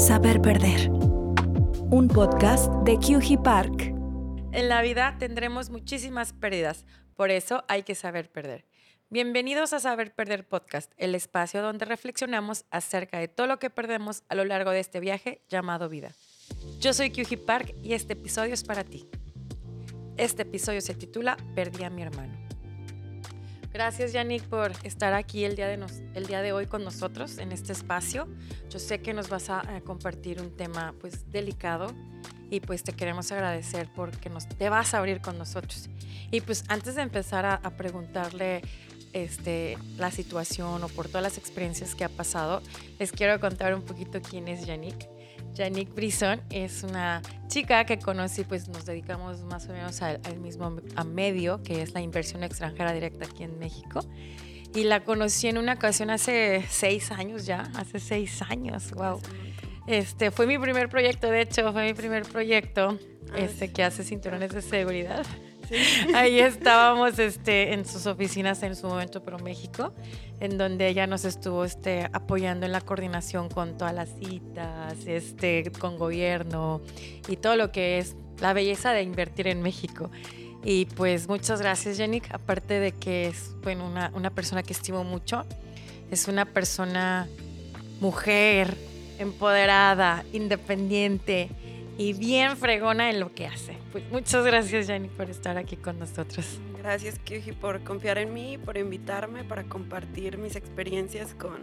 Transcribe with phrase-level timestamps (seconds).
[0.00, 0.90] Saber Perder.
[0.90, 3.92] Un podcast de QG Park.
[4.50, 8.64] En la vida tendremos muchísimas pérdidas, por eso hay que saber perder.
[9.10, 14.22] Bienvenidos a Saber Perder Podcast, el espacio donde reflexionamos acerca de todo lo que perdemos
[14.30, 16.12] a lo largo de este viaje llamado vida.
[16.80, 19.06] Yo soy QG Park y este episodio es para ti.
[20.16, 22.39] Este episodio se titula Perdí a mi hermano.
[23.72, 25.78] Gracias, Yannick, por estar aquí el día, de
[26.14, 28.26] el día de hoy con nosotros en este espacio.
[28.68, 31.92] Yo sé que nos vas a, compartir un tema pues delicado
[32.50, 35.88] y pues te queremos agradecer porque nos, te vas a abrir con nosotros.
[36.32, 38.62] Y pues antes de empezar a, a preguntarle
[39.12, 42.62] este, la situación o por todas las experiencias que ha pasado,
[42.98, 45.08] les quiero contar un poquito quién es Yannick.
[45.54, 50.76] Yannick Brison es una chica que conocí, pues nos dedicamos más o menos al, mismo
[50.96, 54.00] a medio, que es la inversión extranjera directa aquí en México.
[54.74, 59.20] Y la conocí en una ocasión hace seis años ya, hace seis años, wow.
[59.86, 62.98] Este, fue mi primer proyecto, de hecho, fue mi primer proyecto
[63.32, 65.26] ah, este, que hace cinturones de seguridad.
[66.14, 69.92] Ahí estábamos este, en sus oficinas en su momento Pro México,
[70.40, 75.70] en donde ella nos estuvo este, apoyando en la coordinación con todas las citas, este,
[75.78, 76.80] con gobierno
[77.28, 80.10] y todo lo que es la belleza de invertir en México.
[80.64, 82.22] Y pues muchas gracias, Jenny.
[82.30, 85.46] Aparte de que es bueno, una, una persona que estimo mucho,
[86.10, 87.28] es una persona
[88.00, 88.76] mujer,
[89.18, 91.50] empoderada, independiente
[92.00, 93.76] y bien fregona en lo que hace.
[93.92, 96.58] Pues muchas gracias, Jenny, por estar aquí con nosotros.
[96.78, 101.58] Gracias, Kyuji, por confiar en mí, por invitarme para compartir mis experiencias con,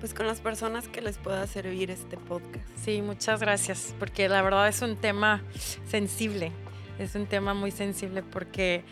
[0.00, 2.66] pues, con las personas que les pueda servir este podcast.
[2.82, 5.42] Sí, muchas gracias, porque la verdad es un tema
[5.86, 6.52] sensible,
[6.98, 8.84] es un tema muy sensible porque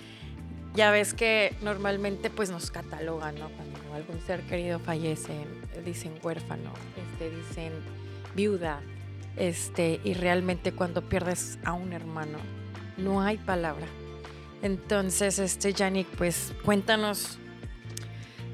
[0.74, 3.48] ya ves que normalmente pues nos catalogan, ¿no?
[3.48, 5.32] Cuando algún ser querido fallece,
[5.82, 7.72] dicen huérfano, este, dicen
[8.34, 8.82] viuda,
[9.36, 12.38] este, y realmente cuando pierdes a un hermano,
[12.96, 13.86] no hay palabra.
[14.62, 17.38] Entonces, este, Yannick, pues cuéntanos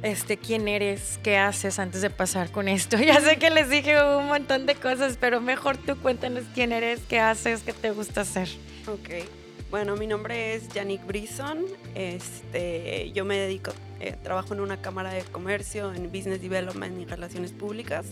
[0.02, 2.96] este, quién eres, qué haces antes de pasar con esto.
[3.06, 7.00] Ya sé que les dije un montón de cosas, pero mejor tú cuéntanos quién eres,
[7.08, 8.48] qué haces, qué te gusta hacer.
[8.86, 9.26] Ok.
[9.70, 11.64] Bueno, mi nombre es Yannick Brison.
[11.94, 17.04] Este, yo me dedico, eh, trabajo en una cámara de comercio, en Business Development y
[17.04, 18.06] Relaciones Públicas.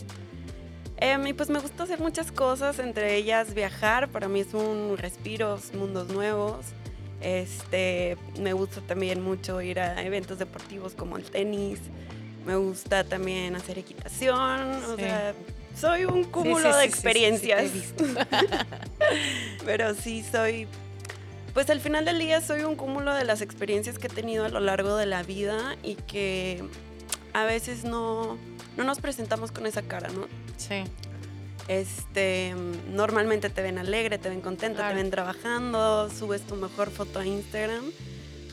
[0.97, 4.97] Em, y pues me gusta hacer muchas cosas, entre ellas viajar, para mí es un
[4.97, 6.67] respiro, mundos nuevos.
[7.21, 11.79] Este, me gusta también mucho ir a eventos deportivos como el tenis.
[12.45, 14.83] Me gusta también hacer equitación.
[14.85, 15.33] O sea,
[15.75, 17.71] soy un cúmulo de experiencias.
[19.65, 20.67] Pero sí, soy.
[21.53, 24.49] Pues al final del día soy un cúmulo de las experiencias que he tenido a
[24.49, 26.63] lo largo de la vida y que
[27.33, 28.37] a veces no,
[28.77, 30.27] no nos presentamos con esa cara, ¿no?
[30.57, 30.83] Sí.
[31.67, 32.53] Este,
[32.91, 37.25] normalmente te ven alegre, te ven contenta, te ven trabajando, subes tu mejor foto a
[37.25, 37.85] Instagram,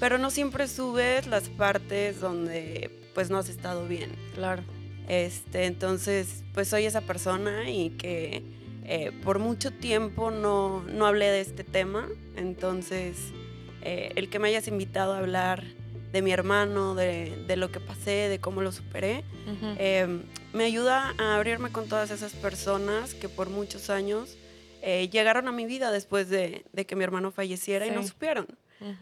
[0.00, 4.12] pero no siempre subes las partes donde pues no has estado bien.
[4.34, 4.62] Claro.
[5.09, 8.43] Este, entonces, pues soy esa persona y que
[8.84, 13.16] eh, por mucho tiempo no, no, hablé de este tema, entonces
[13.83, 15.65] eh, el que me hayas invitado a hablar
[16.12, 19.24] de mi hermano, de, de, lo que pasé, de cómo lo superé,
[19.78, 24.36] em, me ayuda a abrirme con todas esas personas que por muchos años
[24.82, 28.46] eh, llegaron a mi vida después de, de que mi hermano falleciera y no supieron.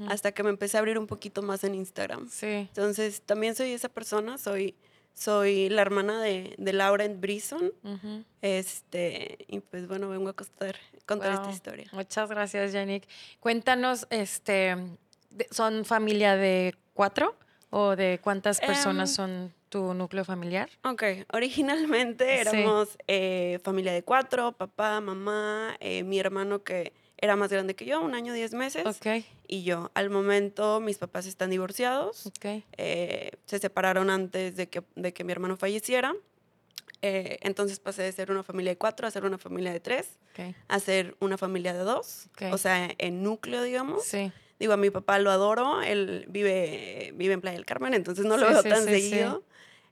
[0.09, 2.29] Hasta que me empecé a abrir un poquito más en Instagram.
[2.29, 2.47] Sí.
[2.47, 4.75] Entonces, también soy esa persona, soy,
[5.15, 7.73] soy la hermana de, de Laurent Brison.
[8.43, 11.87] este, y pues bueno, vengo a contar, contar esta historia.
[11.93, 13.09] Muchas gracias, Yannick.
[13.41, 14.77] Cuéntanos, este,
[15.51, 17.35] ¿son familia de cuatro?
[17.71, 20.69] ¿O de cuántas personas em, son tu núcleo familiar?
[20.85, 21.03] Ok,
[21.33, 27.75] originalmente éramos eh, familia de cuatro, papá, mamá, eh, mi hermano que era más grande
[27.75, 28.85] que yo, un año, diez meses.
[28.85, 29.25] Ok.
[29.49, 29.91] Y yo.
[29.95, 32.27] Al momento mis papás están divorciados.
[32.27, 32.63] Ok.
[32.77, 36.15] Eh, se separaron antes de que, de que mi hermano falleciera.
[37.01, 40.19] entonces pasé de ser una familia de cuatro a ser una familia de tres,
[40.69, 44.05] a ser una familia de dos, o sea, en núcleo, digamos.
[44.05, 44.31] Sí.
[44.61, 48.37] Digo, a mi papá lo adoro, él vive, vive en Playa del Carmen, entonces no
[48.37, 49.43] lo veo tan seguido.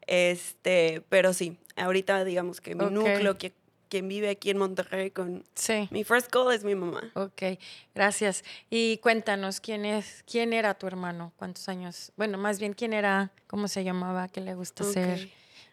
[0.06, 3.54] Este, pero sí, ahorita digamos que mi núcleo, que,
[3.88, 5.42] quien vive aquí en Monterrey con
[5.90, 7.10] mi first call es mi mamá.
[7.14, 7.58] Ok,
[7.94, 8.44] gracias.
[8.68, 11.32] Y cuéntanos, ¿quién es, quién era tu hermano?
[11.36, 12.12] ¿Cuántos años?
[12.16, 13.32] Bueno, más bien, ¿quién era?
[13.46, 14.28] ¿Cómo se llamaba?
[14.28, 15.30] ¿Qué le gusta hacer?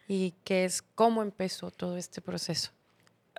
[0.08, 2.72] ¿Y qué es, cómo empezó todo este proceso?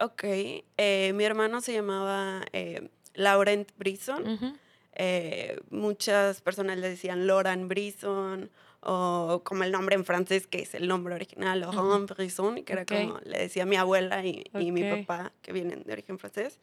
[0.01, 4.59] Ok, eh, mi hermano se llamaba eh, Laurent Brison.
[4.99, 8.51] Eh, muchas personas le decían Loran Brison
[8.81, 12.83] o como el nombre en francés, que es el nombre original, Laurent Brisson, que era
[12.83, 12.89] Ok.
[12.93, 16.61] como le decía mi abuela y, y mi papá, que vienen de origen francés.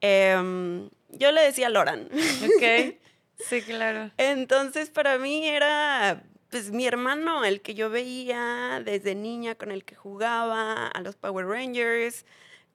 [0.00, 2.08] Em, yo le decía Loran.
[2.44, 2.96] Ok.
[3.48, 4.12] Sí, claro.
[4.18, 9.84] Entonces para mí era pues mi hermano, el que yo veía desde niña, con el
[9.84, 12.24] que jugaba a los Power Rangers,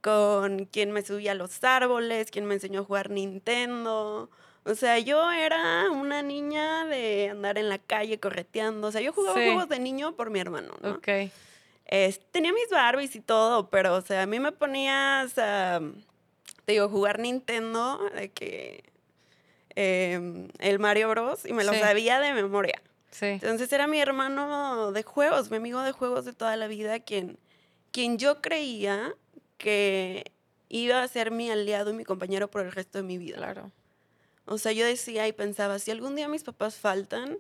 [0.02, 4.30] con quien me subía a los árboles, quien me enseñó a jugar Nintendo.
[4.68, 8.88] O sea, yo era una niña de andar en la calle correteando.
[8.88, 9.46] O sea, yo jugaba Sí.
[9.46, 10.92] juegos de niño por mi hermano, ¿no?
[10.96, 11.08] Ok.
[11.86, 15.80] Es- tenía mis Barbies y todo, pero, o sea, a mí me ponías a,
[16.66, 18.84] te digo, jugar Nintendo, de que
[19.76, 21.46] em, el Mario Bros.
[21.46, 21.80] y me lo Sí.
[21.80, 22.82] sabía de memoria.
[23.12, 23.26] Sí.
[23.28, 27.38] Entonces era mi hermano de juegos, mi amigo de juegos de toda la vida, quien,
[27.92, 29.14] quien yo creía
[29.58, 30.26] que
[30.70, 33.38] iba a ser mi aliado y mi compañero por el resto de mi vida.
[33.38, 33.72] Claro.
[34.48, 37.38] O sea, yo decía y pensaba, si algún día mis papás faltan,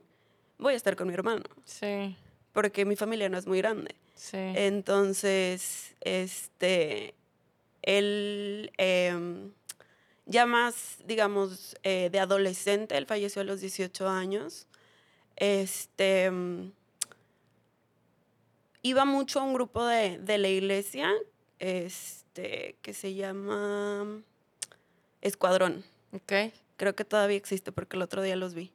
[0.59, 2.15] voy a estar con mi hermano, Sí.
[2.53, 3.95] porque mi familia no es muy grande.
[4.15, 4.37] Sí.
[4.37, 7.13] Entonces, este,
[7.81, 9.51] él em,
[10.25, 14.67] ya más, digamos, eh, de adolescente, él falleció a los 18 años.
[15.35, 16.71] Este, em,
[18.81, 21.11] iba mucho a un grupo de, de la iglesia,
[21.59, 24.21] este, que se llama
[25.21, 25.83] Escuadrón.
[26.13, 26.51] Ok.
[26.77, 28.71] Creo que todavía existe porque el otro día los vi.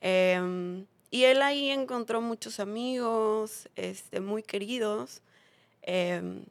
[0.00, 5.22] Em, y él ahí encontró muchos amigos este, muy queridos,
[5.82, 6.44] em,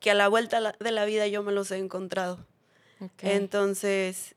[0.00, 2.46] que a la vuelta de la vida yo me los he encontrado.
[3.22, 4.34] Entonces,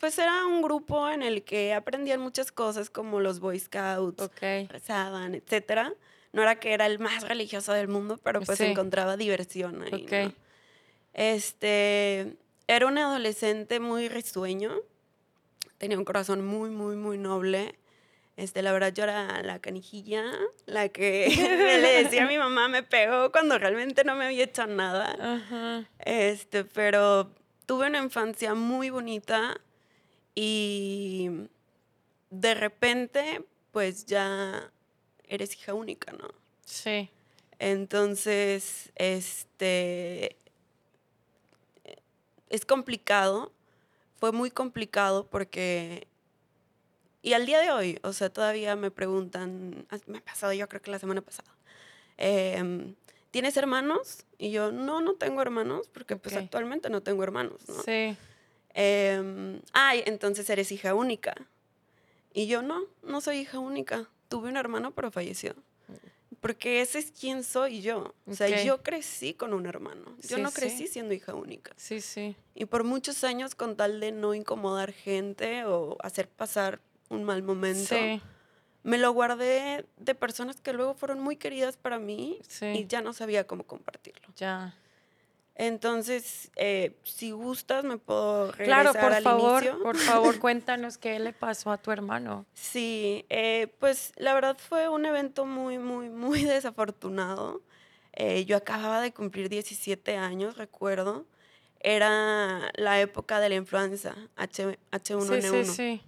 [0.00, 4.42] pues era un grupo en el que aprendían muchas cosas como los Boy Scouts, Ok.
[4.68, 5.92] rezaban, etcétera.
[6.32, 8.64] No era que era el más religioso del mundo, pero pues Sí.
[8.64, 10.04] encontraba diversión ahí.
[10.04, 10.12] Ok.
[10.12, 10.32] ¿no?
[11.14, 12.36] Este,
[12.68, 14.70] era un adolescente muy risueño,
[15.78, 17.74] tenía un corazón muy, muy, muy noble.
[18.36, 20.22] Este, la verdad, yo era la canijilla,
[20.66, 21.28] la que
[21.82, 25.16] le decía a mi mamá, me pegó cuando realmente no me había hecho nada.
[25.18, 25.90] Ajá.
[25.98, 27.32] Este, pero
[27.66, 29.60] tuve una infancia muy bonita
[30.34, 31.30] y
[32.30, 33.42] de repente,
[33.72, 34.70] pues ya
[35.24, 36.28] eres hija única, ¿no?
[36.64, 37.10] Sí.
[37.58, 40.36] Entonces, este,
[42.50, 43.52] es complicado,
[44.16, 46.06] fue muy complicado porque,
[47.22, 50.68] y al día de hoy, o sea, todavía me preguntan, ah, me ha pasado yo
[50.68, 51.50] creo que la semana pasada,
[52.16, 52.94] em,
[53.30, 54.24] ¿tienes hermanos?
[54.38, 57.82] Y yo, no, no tengo hermanos, porque pues actualmente no tengo hermanos, ¿no?
[57.82, 58.16] Sí.
[58.74, 61.34] Em, ay, entonces eres hija única.
[62.32, 64.08] Y yo no, no soy hija única.
[64.28, 65.54] Tuve un hermano, pero falleció.
[66.40, 68.14] Porque ese es quien soy yo.
[68.26, 70.16] O sea, yo crecí con un hermano.
[70.22, 70.56] Yo Sí, no sí.
[70.56, 71.72] crecí siendo hija única.
[71.76, 72.36] Sí, sí.
[72.54, 77.42] Y por muchos años, con tal de no incomodar gente o hacer pasar un mal
[77.42, 78.20] momento, Sí.
[78.84, 83.12] me lo guardé de personas que luego fueron muy queridas para mí y ya no
[83.12, 84.28] sabía cómo compartirlo.
[84.36, 84.76] Ya.
[85.58, 89.82] Entonces, eh, si gustas, me puedo Claro, regresar por al favor, inicio.
[89.82, 92.46] por favor, cuéntanos qué le pasó a tu hermano.
[92.54, 97.60] Sí, eh, pues la verdad fue un evento muy, muy, muy desafortunado.
[98.12, 101.26] Eh, yo acababa de cumplir 17 años, recuerdo.
[101.80, 105.64] Era la época de la influenza H, H1N1.
[105.64, 106.02] Sí, sí, sí.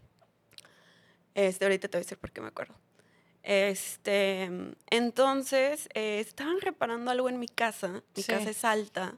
[1.35, 2.75] Este, ahorita te voy a decir por qué me acuerdo.
[3.43, 4.49] Este,
[4.91, 8.03] entonces, estaban reparando algo en mi casa.
[8.17, 8.31] Mi Sí.
[8.33, 9.17] casa es alta.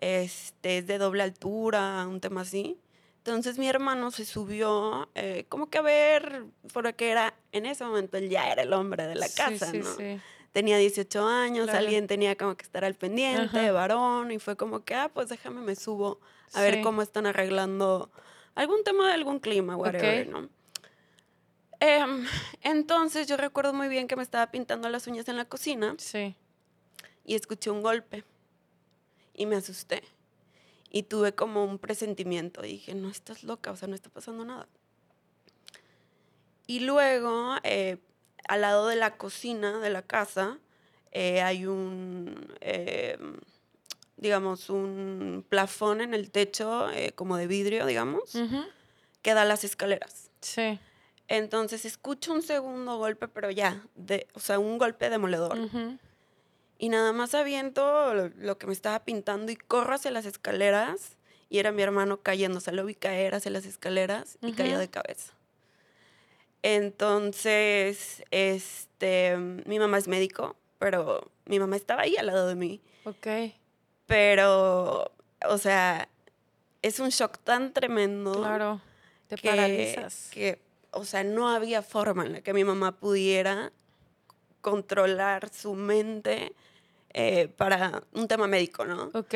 [0.00, 2.78] Este, es de doble altura, un tema así.
[3.18, 8.16] Entonces mi hermano se subió eh, como que a ver, porque era, en ese momento
[8.16, 9.96] él ya era el hombre de la Sí, casa, sí, ¿no?
[9.96, 10.20] sí.
[10.52, 11.80] Tenía 18 años, Claro.
[11.80, 13.72] alguien tenía como que estar al pendiente, Ajá.
[13.72, 16.20] varón, y fue como que, ah, pues déjame me subo
[16.54, 16.82] a ver Sí.
[16.82, 18.10] cómo están arreglando
[18.54, 20.48] algún tema de algún clima, whatever, ¿no?
[21.80, 22.24] Em,
[22.62, 26.34] entonces yo recuerdo muy bien que me estaba pintando las uñas en la cocina Sí.
[27.24, 28.24] y escuché un golpe
[29.38, 30.02] y me asusté.
[30.90, 32.64] Y tuve como un presentimiento.
[32.64, 34.66] Y dije, no estás loca, o sea, no está pasando nada.
[36.66, 37.98] Y luego, eh,
[38.46, 40.58] al lado de la cocina de la casa,
[41.12, 43.16] eh, hay un, eh,
[44.16, 48.36] digamos, un plafón en el techo, como de vidrio, digamos,
[49.22, 50.30] que da a las escaleras.
[50.40, 50.78] Sí.
[51.28, 55.58] Entonces escucho un segundo golpe, pero ya, de, o sea, un golpe demoledor.
[55.58, 55.98] Ujú.
[56.78, 61.16] Y nada más aviento lo, lo que me estaba pintando y corro hacia las escaleras.
[61.50, 64.72] Y era mi hermano cayendo, o sea, lo vi caer hacia las escaleras y cayó
[64.72, 64.80] Ujú.
[64.80, 65.32] de cabeza.
[66.62, 72.80] Entonces, este, mi mamá es médico, pero mi mamá estaba ahí al lado de mí.
[73.04, 73.26] Ok.
[74.06, 75.10] Pero,
[75.48, 76.08] o sea,
[76.82, 78.80] es un shock tan tremendo Claro.
[79.28, 80.30] Te que, paralizas.
[80.32, 83.72] que, o sea, no había forma en la que mi mamá pudiera
[84.60, 86.52] controlar su mente
[87.20, 89.10] eh, para un tema médico, ¿no?
[89.12, 89.34] Ok.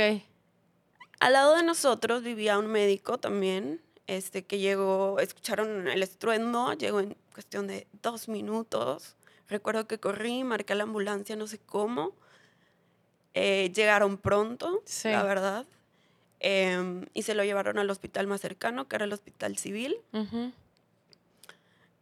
[1.19, 7.01] Al lado de nosotros vivía un médico también, este, que llegó, escucharon el estruendo, llegó
[7.01, 9.17] en cuestión de dos minutos.
[9.49, 12.13] Recuerdo que corrí, marqué la ambulancia, no sé cómo.
[13.35, 15.09] Eh, llegaron pronto, Sí.
[15.09, 15.67] la verdad.
[16.39, 19.97] Em, y se lo llevaron al hospital más cercano, que era el hospital civil.
[20.13, 20.53] Ujú.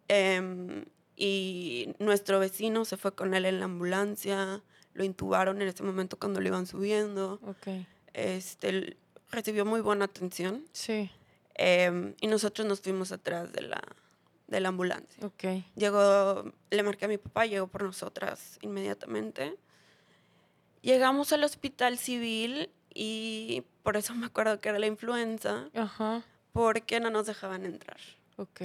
[0.09, 0.85] Em,
[1.17, 4.63] y nuestro vecino se fue con él en la ambulancia.
[4.95, 7.41] Lo intubaron en ese momento cuando lo iban subiendo.
[7.47, 7.87] Ok.
[8.13, 8.97] Este,
[9.31, 10.65] recibió muy buena atención.
[10.73, 11.11] Sí.
[11.55, 13.81] Em, y nosotros nos fuimos atrás de la,
[14.49, 15.25] de la ambulancia.
[15.27, 15.65] Ok.
[15.77, 19.57] Llegó, le marqué a mi papá, llegó por nosotras inmediatamente.
[20.83, 26.23] Llegamos al hospital civil y por eso me acuerdo que era la influenza, Ajá.
[26.53, 27.99] porque no nos dejaban entrar.
[28.37, 28.63] Ok.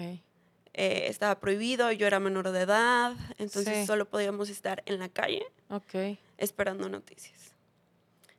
[0.78, 3.86] Eh, estaba prohibido, yo era menor de edad, entonces Sí.
[3.86, 6.18] solo podíamos estar en la calle Ok.
[6.38, 7.54] esperando noticias.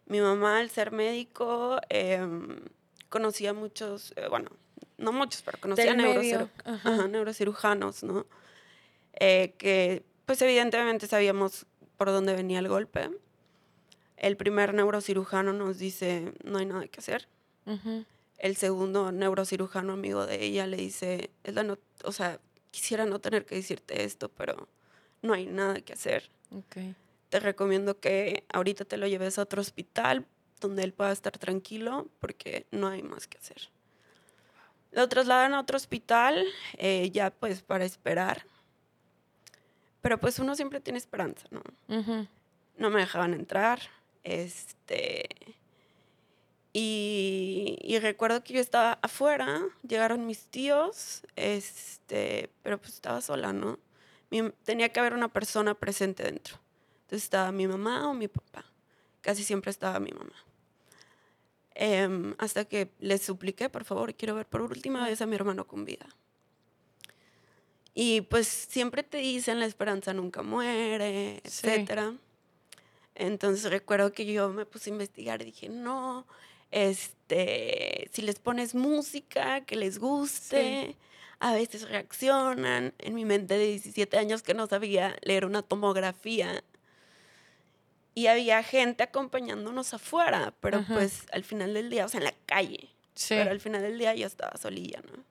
[0.05, 2.61] Mi mamá, al ser médico, em,
[3.09, 4.51] conocía muchos, eh, bueno,
[4.99, 6.93] no muchos, pero conocía neurociru- ajá.
[6.95, 8.27] ajá, neurocirujanos, ¿no?
[9.15, 11.65] Eh, que, pues evidentemente sabíamos
[11.97, 13.09] por dónde venía el golpe.
[14.19, 17.29] El primer neurocirujano nos dice, no hay nada que hacer.
[17.65, 18.05] Ujú.
[18.39, 22.39] El segundo neurocirujano amigo de ella le dice, es la no- o sea,
[22.71, 24.69] quisiera no tener que decirte esto, pero
[25.23, 26.77] no hay nada que hacer Ok.
[27.31, 30.27] te recomiendo que ahorita te lo lleves a otro hospital
[30.61, 33.69] donde él pueda estar tranquilo porque no hay más que hacer.
[34.93, 36.45] Lo trasladan a otro hospital
[36.79, 38.45] eh, ya pues para esperar.
[40.03, 41.63] Pero pues uno siempre tiene esperanza, ¿no?
[42.79, 43.81] No me dejaban entrar.
[44.23, 45.29] Este.
[46.79, 53.55] Y, y recuerdo que yo estaba afuera, llegaron mis tíos, este, pero pues estaba sola,
[53.55, 53.79] ¿no?
[54.31, 56.59] Mi- tenía que haber una persona presente dentro.
[57.05, 58.67] Entonces estaba mi mamá o mi papá.
[59.23, 60.35] Casi siempre estaba mi mamá.
[61.75, 65.67] Em, hasta que les supliqué, por favor, quiero ver por última vez a mi hermano
[65.67, 66.07] con vida.
[67.95, 71.67] Y pues siempre te dicen la esperanza nunca muere, Sí.
[71.69, 72.13] etcétera.
[73.15, 76.27] Entonces recuerdo que yo me puse a investigar y dije, no,
[76.71, 80.97] este, si les pones música que les guste,
[81.39, 82.95] a veces reaccionan.
[82.99, 86.63] En mi mente de 17 años que no sabía leer una tomografía.
[88.15, 90.95] Y había gente acompañándonos afuera, pero Ajá.
[90.95, 92.89] pues al final del día, o sea, en la calle.
[93.15, 93.35] Sí.
[93.35, 95.23] Pero al final del día yo estaba solilla, ¿no?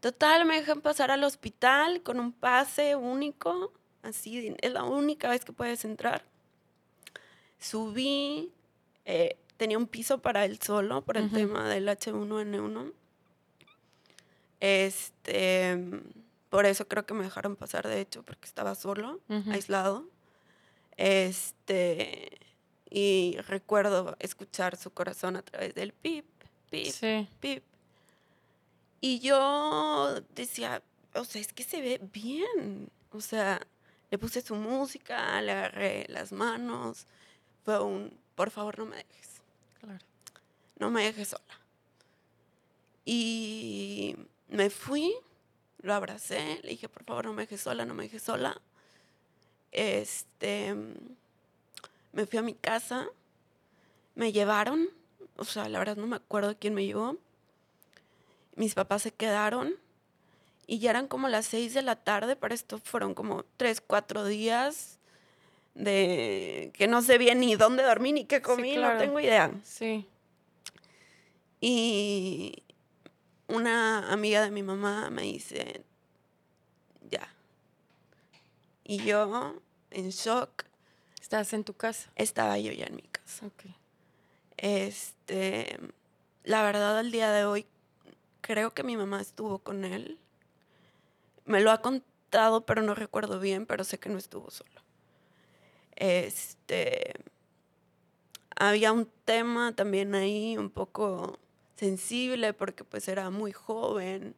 [0.00, 5.44] Total, me dejan pasar al hospital con un pase único, así, es la única vez
[5.44, 6.24] que puedes entrar.
[7.58, 8.50] Subí,
[9.04, 12.94] eh, tenía un piso para él solo por el tema del H1N1.
[14.58, 15.78] Este,
[16.48, 19.20] por eso creo que me dejaron pasar, de hecho, porque estaba solo,
[19.52, 20.08] aislado.
[20.96, 22.38] Este,
[22.88, 26.24] y recuerdo escuchar su corazón a través del pip,
[26.70, 27.28] pip, Sí.
[27.38, 27.62] pip.
[29.02, 30.82] Y yo decía,
[31.14, 32.88] o sea, es que se ve bien.
[33.12, 33.60] O sea,
[34.10, 37.06] le puse su música, le agarré las manos.
[37.62, 39.39] Fue un, por favor, no me dejes.
[40.78, 41.60] No me dejes sola.
[43.04, 44.16] Y
[44.48, 45.14] me fui,
[45.82, 48.60] lo abracé, le dije, por favor, no me dejes sola, no me dejes sola.
[49.72, 50.74] Este,
[52.12, 53.08] me fui a mi casa,
[54.14, 54.88] me llevaron,
[55.36, 57.16] o sea, la verdad no me acuerdo quién me llevó.
[58.56, 59.74] Mis papás se quedaron
[60.66, 64.24] y ya eran como las seis de la tarde, para esto fueron como tres, cuatro
[64.24, 64.99] días
[65.84, 68.94] de que no sé bien ni dónde dormí ni qué comí, claro.
[68.94, 69.50] no tengo idea.
[69.64, 70.06] Sí.
[71.60, 72.62] Y
[73.48, 75.82] una amiga de mi mamá me dice,
[77.10, 77.28] ya.
[78.84, 79.60] Y yo,
[79.90, 80.64] en shock,
[81.20, 82.10] Estás en tu casa.
[82.16, 83.46] estaba yo ya en mi casa.
[83.46, 83.64] Ok.
[84.56, 85.78] Este,
[86.44, 87.66] la verdad, al día de hoy,
[88.40, 90.18] creo que mi mamá estuvo con él.
[91.44, 94.79] Me lo ha contado, pero no recuerdo bien, pero sé que no estuvo solo.
[96.00, 97.12] Este,
[98.56, 101.38] había un tema también ahí un poco
[101.76, 104.34] sensible porque pues era muy joven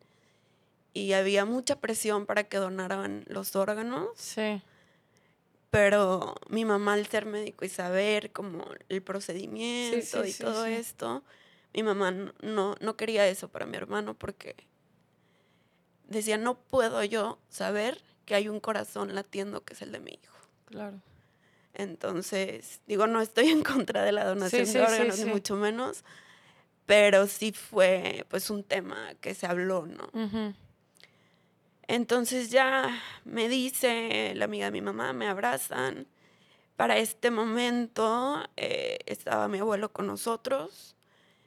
[0.92, 4.60] y había mucha presión para que donaran los órganos Sí.
[5.70, 10.66] pero mi mamá al ser médico y saber como el procedimiento sí, y sí, todo
[10.66, 11.22] esto,
[11.74, 12.10] mi mamá
[12.42, 14.56] no, no quería eso para mi hermano porque
[16.08, 20.18] decía, no puedo yo saber que hay un corazón latiendo que es el de mi
[20.22, 20.36] hijo.
[20.66, 21.00] Claro.
[21.74, 25.24] Entonces, digo, no estoy en contra de la donación sí, de órganos, sí.
[25.24, 26.04] ni mucho menos,
[26.86, 30.54] pero sí fue pues un tema que se habló, ¿no?
[31.86, 32.90] Entonces ya
[33.24, 36.06] me dice la amiga de mi mamá, me abrazan.
[36.76, 40.96] Para este momento eh, estaba mi abuelo con nosotros.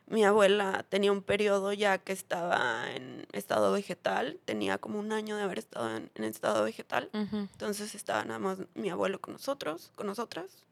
[0.08, 5.36] Mi abuela tenía un periodo ya que estaba en estado vegetal, tenía como un año
[5.36, 7.10] de haber estado en, en estado vegetal.
[7.14, 10.64] Entonces estaba nada más mi abuelo con nosotros, con nosotras,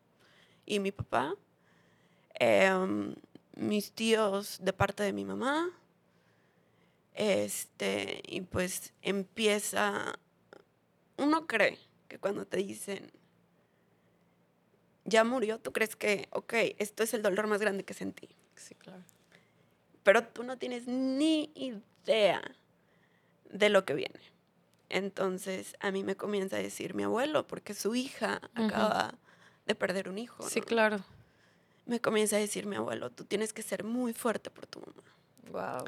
[0.66, 1.36] y mi papá.
[2.36, 3.16] Em,
[3.56, 5.70] mis tíos de parte de mi mamá.
[7.14, 10.20] Este, y pues empieza.
[11.18, 13.12] Uno cree que cuando te dicen
[15.06, 18.30] ya murió, tú crees que, ok, esto es el dolor más grande que sentí.
[18.56, 19.04] Sí, claro.
[20.04, 22.42] Pero tú no tienes ni idea
[23.50, 24.20] de lo que viene.
[24.90, 29.16] Entonces a mí me comienza a decir mi abuelo, porque su hija acaba
[29.66, 30.48] de perder un hijo.
[30.48, 31.04] Sí, claro.
[31.86, 35.04] Me comienza a decir mi abuelo, tú tienes que ser muy fuerte por tu mamá.
[35.52, 35.86] Wow.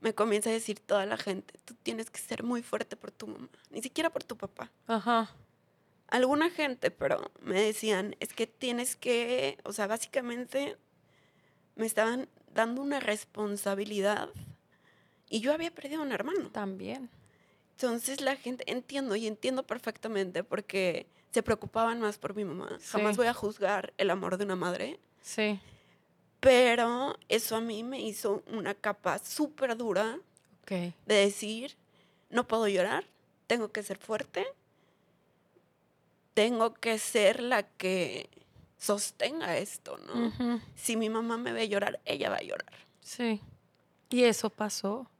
[0.00, 3.26] Me comienza a decir toda la gente, tú tienes que ser muy fuerte por tu
[3.26, 4.70] mamá, ni siquiera por tu papá.
[4.86, 5.34] Ajá.
[6.08, 10.76] Alguna gente, pero me decían, es que tienes que, o sea, básicamente
[11.76, 14.28] me estaban dando una responsabilidad
[15.30, 16.50] y yo había perdido un hermano.
[16.50, 17.08] También.
[17.72, 22.78] Entonces la gente, entiendo y entiendo perfectamente porque se preocupaban más por mi mamá.
[22.90, 25.60] Jamás voy a juzgar el amor de una madre, Sí.
[26.40, 30.18] pero eso a mí me hizo una capa súper dura
[30.62, 30.70] Ok.
[30.70, 31.76] de decir,
[32.30, 33.04] no puedo llorar,
[33.46, 34.46] tengo que ser fuerte,
[36.34, 38.28] tengo que ser la que
[38.78, 40.60] sostenga esto, ¿no?
[40.74, 42.72] Si mi mamá me ve llorar, ella va a llorar.
[43.00, 43.40] Sí.
[44.08, 45.10] Y eso pasó.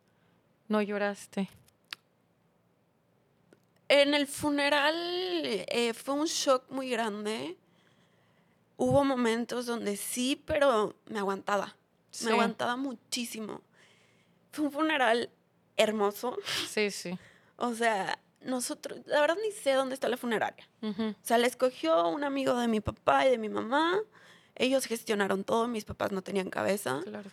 [0.69, 1.51] No lloraste.
[3.89, 7.57] En el funeral eh, fue un shock muy grande.
[8.77, 11.75] Hubo momentos donde sí, pero me aguantaba.
[12.11, 12.27] Sí.
[12.27, 13.63] Me aguantaba muchísimo.
[14.53, 15.31] Fue un funeral
[15.77, 16.37] hermoso.
[16.69, 17.19] Sí, sí.
[17.57, 20.69] O sea, nosotros, la verdad ni sé dónde está la funeraria.
[20.83, 21.11] Ujú.
[21.11, 23.99] O sea, la escogió un amigo de mi papá y de mi mamá.
[24.55, 27.01] Ellos gestionaron todo, mis papás no tenían cabeza.
[27.05, 27.31] Claro.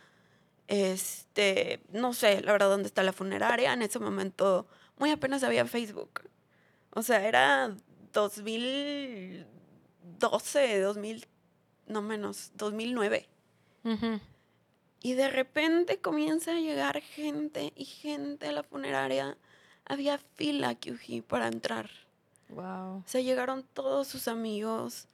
[0.68, 3.74] Este, no sé, la verdad, dónde está la funeraria.
[3.74, 6.22] En ese momento, muy apenas había Facebook.
[6.92, 7.76] O sea, era
[8.14, 11.28] 2012, 2000,
[11.88, 13.28] no menos, 2009.
[13.84, 14.20] Ujú.
[15.02, 19.38] Y de repente comienza a llegar gente y gente a la funeraria.
[19.86, 21.90] Había fila, Kyuji, para entrar.
[22.50, 22.98] Wow.
[22.98, 25.08] O sea, llegaron todos sus amigos,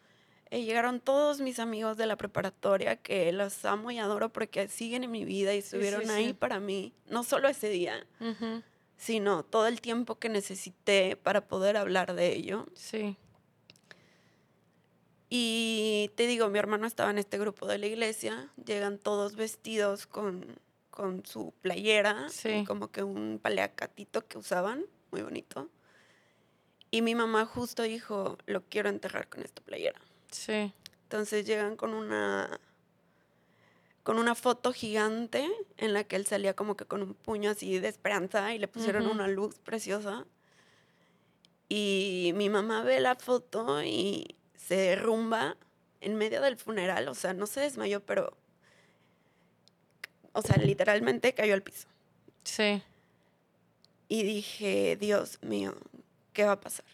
[0.49, 5.03] eh, llegaron todos mis amigos de la preparatoria que los amo y adoro porque siguen
[5.03, 6.33] en mi vida y sí, estuvieron ahí sí.
[6.33, 8.05] para mí, no solo ese día,
[8.97, 12.67] sino todo el tiempo que necesité para poder hablar de ello.
[12.73, 13.17] Sí.
[15.29, 20.05] Y te digo, mi hermano estaba en este grupo de la iglesia, llegan todos vestidos
[20.05, 20.59] con,
[20.91, 22.63] con su playera, y Sí.
[22.67, 25.69] como que un paleacatito que usaban, muy bonito.
[26.91, 29.99] Y mi mamá justo dijo, lo quiero enterrar con esta playera.
[30.29, 30.73] Sí.
[31.03, 32.59] Entonces llegan con una
[34.03, 37.77] con una foto gigante en la que él salía como que con un puño así
[37.77, 40.25] de esperanza y le pusieron una luz preciosa.
[41.69, 45.55] Y mi mamá ve la foto y se derrumba
[46.01, 48.35] en medio del funeral, o sea, no se desmayó, pero
[50.33, 51.87] o sea, literalmente cayó al piso.
[52.43, 52.81] Sí.
[54.07, 55.73] Y dije, Dios mío,
[56.33, 56.85] ¿qué va a pasar?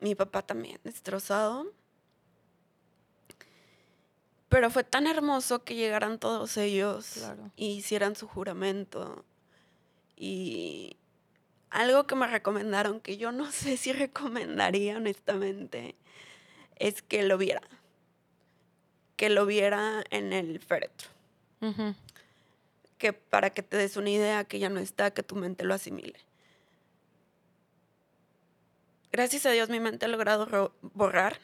[0.00, 1.72] Mi papá también, destrozado.
[4.48, 7.50] Pero fue tan hermoso que llegaran todos ellos Claro.
[7.56, 9.24] y hicieran su juramento.
[10.16, 10.96] Y
[11.70, 15.96] algo que me recomendaron, que yo no sé si recomendaría honestamente,
[16.76, 17.62] es que lo viera.
[19.16, 21.08] Que lo viera en el féretro.
[21.60, 21.94] Ujú.
[22.98, 25.74] Que para que te des una idea que ya no está, que tu mente lo
[25.74, 26.18] asimile.
[29.12, 31.38] Gracias a Dios mi mente ha logrado borrar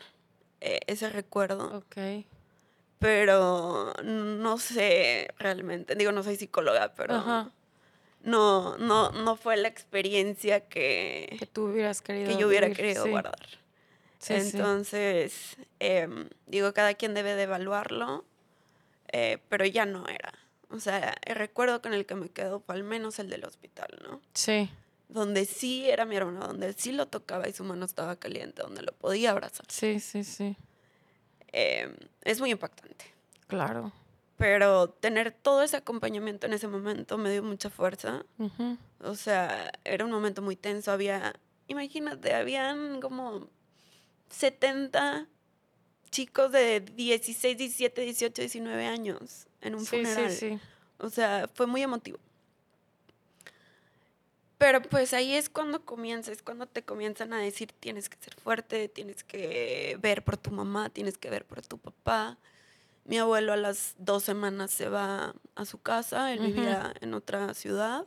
[0.60, 2.24] eh, ese recuerdo, Ok.
[2.98, 7.50] pero no sé realmente, digo, no soy psicóloga, pero Ajá.
[8.22, 12.28] no, no, no fue la experiencia Que que, tú hubieras querido.
[12.28, 13.10] que yo hubiera vivir, querido sí.
[13.10, 13.38] guardar.
[14.18, 14.56] Sí, sí.
[14.56, 18.24] Entonces, em, digo, cada quien debe de evaluarlo,
[19.10, 20.32] eh, pero ya no era.
[20.72, 23.88] O sea, el recuerdo con el que me quedo fue al menos el del hospital,
[24.02, 24.22] ¿no?
[24.32, 24.70] Sí.
[25.08, 28.82] Donde sí era mi hermano, donde sí lo tocaba y su mano estaba caliente, donde
[28.82, 29.66] lo podía abrazar.
[29.68, 30.56] Sí, sí, sí.
[31.48, 33.04] Em, es muy impactante.
[33.48, 33.92] Claro.
[34.38, 38.24] Pero tener todo ese acompañamiento en ese momento me dio mucha fuerza.
[39.00, 40.90] O sea, era un momento muy tenso.
[40.90, 41.34] Había,
[41.68, 43.46] imagínate, habían como
[44.30, 45.28] 70
[46.10, 50.30] chicos de 16, 17, 18, 19 años en un Sí, funeral.
[50.30, 50.58] sí, sí.
[50.98, 52.18] O sea, fue muy emotivo.
[54.58, 58.34] Pero pues ahí es cuando comienza, es cuando te comienzan a decir tienes que ser
[58.36, 62.38] fuerte, tienes que ver por tu mamá, tienes que ver por tu papá.
[63.04, 66.48] Mi abuelo a las dos semanas se va a su casa, él Ujú.
[66.48, 68.04] vivía en otra ciudad.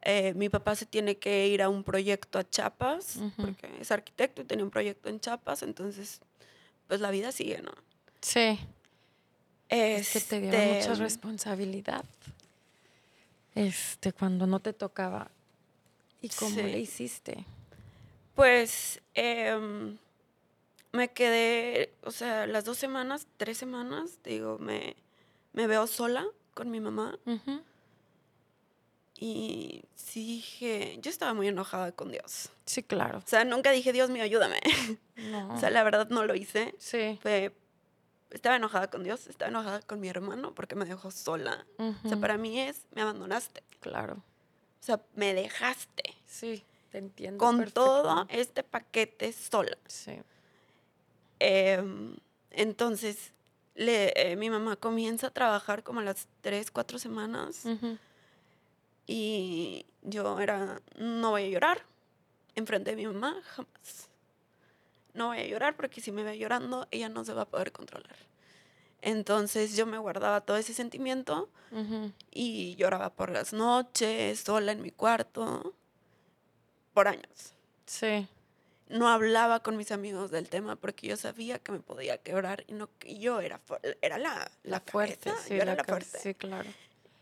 [0.00, 3.32] Eh, mi papá se tiene que ir a un proyecto a Chiapas, Ujú.
[3.36, 6.20] porque es arquitecto y tenía un proyecto en Chiapas, entonces
[6.88, 7.72] pues la vida sigue, ¿no?
[8.22, 8.58] Sí.
[9.68, 12.04] Es que te dieron mucha Este, responsabilidad.
[13.54, 15.30] Este, cuando no te tocaba.
[16.20, 16.62] ¿Y cómo Sí.
[16.62, 17.44] le hiciste?
[18.34, 19.96] Pues em,
[20.92, 24.94] me quedé, o sea, las dos semanas, tres semanas, digo, me,
[25.52, 26.24] me veo sola
[26.54, 27.18] con mi mamá
[29.18, 32.50] y sí dije, yo estaba muy enojada con Dios.
[32.66, 33.18] Sí, claro.
[33.18, 34.60] O sea, nunca dije, Dios mío, ayúdame.
[35.16, 35.54] No.
[35.54, 36.74] O sea, la verdad no lo hice.
[36.78, 37.18] sí.
[37.22, 37.52] Fue,
[38.30, 41.66] estaba enojada con Dios, estaba enojada con mi hermano porque me dejó sola.
[41.78, 43.62] O sea, para mí es, me abandonaste.
[43.80, 44.14] Claro.
[44.14, 47.38] O sea, me dejaste Sí, te entiendo.
[47.38, 49.76] con todo este paquete sola.
[49.86, 50.20] Sí.
[51.38, 52.16] Em,
[52.50, 53.32] entonces,
[53.74, 57.64] le, eh, mi mamá comienza a trabajar como a las tres, cuatro semanas
[59.06, 61.82] y yo era, no voy a llorar
[62.54, 64.08] enfrente de mi mamá, jamás.
[65.16, 67.72] No voy a llorar porque si me ve llorando, ella no se va a poder
[67.72, 68.16] controlar.
[69.00, 71.48] Entonces yo me guardaba todo ese sentimiento
[72.30, 75.74] y lloraba por las noches, sola en mi cuarto,
[76.94, 77.54] por años.
[77.86, 78.26] Sí.
[78.88, 82.72] no hablaba con mis amigos del tema porque yo sabía que me podía quebrar y
[82.72, 83.60] no que yo era
[84.00, 86.18] era la, la, La fuerte, cabeza, sí, yo era la fuerte.
[86.18, 86.68] Sí, claro.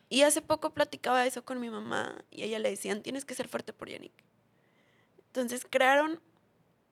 [0.09, 3.49] Y hace poco platicaba eso con mi mamá y ella le decían, tienes que ser
[3.49, 4.13] fuerte por Yannick.
[5.27, 6.21] Entonces crearon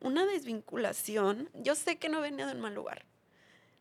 [0.02, 1.48] una desvinculación.
[1.54, 3.04] Yo sé que no venía de un mal lugar,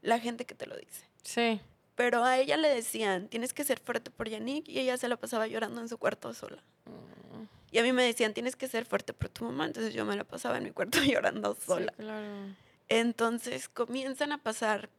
[0.01, 1.05] la gente que te lo dice.
[1.23, 1.61] Sí.
[1.95, 5.17] Pero a ella le decían, tienes que ser fuerte por Yannick y ella se la
[5.17, 6.61] pasaba llorando en su cuarto sola.
[6.85, 9.65] Mm, Y a mí me decían, tienes que ser fuerte por tu mamá.
[9.65, 11.91] Entonces yo me la pasaba en mi cuarto llorando sola.
[11.97, 12.55] Sí, claro.
[12.89, 14.89] Entonces comienzan a pasar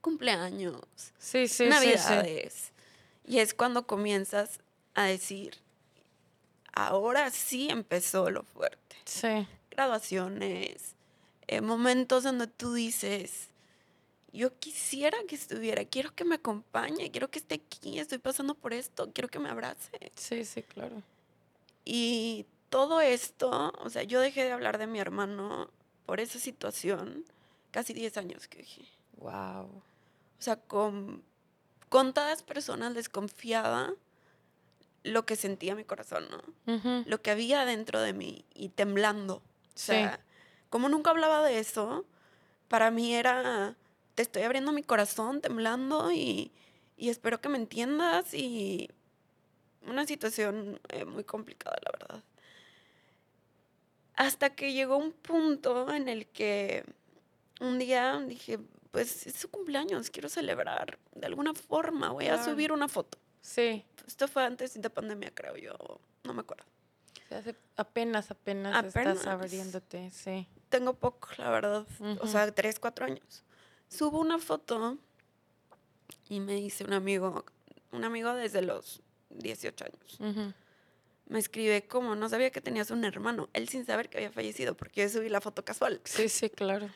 [0.00, 0.80] cumpleaños,
[1.18, 1.68] Sí, sí, sí, sí.
[1.68, 2.72] navidades.
[3.26, 4.60] Y es cuando comienzas
[4.94, 5.56] a decir,
[6.72, 8.96] ahora sí empezó lo fuerte.
[9.04, 9.46] Sí.
[9.78, 10.96] Graduaciones,
[11.46, 13.50] eh, momentos donde tú dices,
[14.32, 18.72] yo quisiera que estuviera, quiero que me acompañe, quiero que esté aquí, estoy pasando por
[18.72, 20.10] esto, quiero que me abrace.
[20.16, 21.00] Sí, sí, claro.
[21.84, 25.70] Y todo esto, o sea, yo dejé de hablar de mi hermano
[26.06, 27.24] por esa situación,
[27.70, 28.82] casi 10 años que dejé.
[29.18, 29.66] Wow.
[29.66, 31.22] O sea, con
[31.88, 33.94] contadas personas les confiaba
[35.04, 37.04] lo que sentía mi corazón, ¿no?
[37.06, 39.40] Lo que había dentro de mí y temblando.
[39.78, 39.92] O Sí.
[39.92, 40.18] sea,
[40.70, 42.04] como nunca hablaba de eso,
[42.66, 43.76] para mí era,
[44.16, 46.50] te estoy abriendo mi corazón, temblando y,
[46.96, 48.90] y espero que me entiendas y
[49.82, 52.24] una situación eh, muy complicada, la verdad.
[54.16, 56.84] Hasta que llegó un punto en el que
[57.60, 58.58] un día dije,
[58.90, 63.16] pues es su cumpleaños, quiero celebrar de alguna forma, voy a subir una foto.
[63.40, 63.84] Sí.
[64.08, 65.72] Esto fue antes de pandemia, creo yo,
[66.24, 66.64] no me acuerdo.
[67.30, 69.16] Hace- apenas, apenas, Apenas.
[69.18, 70.46] estás abriéndote, sí.
[70.68, 71.86] Tengo poco, la verdad.
[72.20, 73.44] O sea, tres, cuatro años.
[73.88, 74.98] Subo una foto
[76.28, 77.44] y me dice un amigo,
[77.92, 80.54] un amigo desde los 18 años.
[81.26, 83.48] Me escribe como, no sabía que tenías un hermano.
[83.52, 86.00] Él sin saber que había fallecido porque yo subí la foto casual.
[86.04, 86.88] Sí, sí, claro.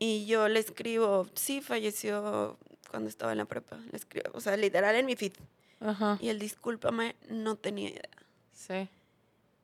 [0.00, 2.58] Y yo le escribo, sí, falleció
[2.90, 3.76] cuando estaba en la prepa.
[3.90, 5.34] Le escribo, o sea, literal en mi feed.
[5.80, 6.18] Ajá.
[6.20, 8.08] Y él, discúlpame, no tenía idea.
[8.52, 8.88] Sí.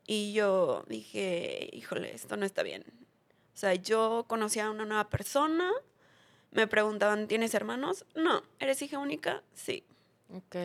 [0.06, 2.84] Y yo dije, híjole, esto no está bien.
[3.54, 5.70] O sea, yo conocía a una nueva persona,
[6.52, 8.04] me preguntaban, ¿tienes hermanos?
[8.14, 9.42] No, ¿eres hija única?
[9.54, 9.84] Sí.
[10.34, 10.56] Ok.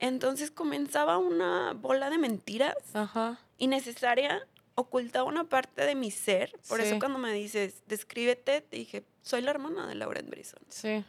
[0.00, 3.38] Entonces comenzaba una bola de mentiras Ajá.
[3.56, 6.52] innecesaria, ocultaba una parte de mi ser.
[6.68, 6.86] Por Sí.
[6.88, 10.60] eso cuando me dices, descríbete, te dije, soy la hermana de Lauren Brison.
[10.68, 11.04] Sí.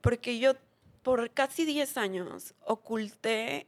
[0.00, 0.54] Porque yo
[1.02, 3.66] por casi 10 años oculté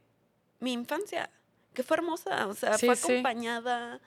[0.59, 1.31] mi infancia,
[1.73, 3.99] que fue hermosa, o sea, Sí, fue acompañada,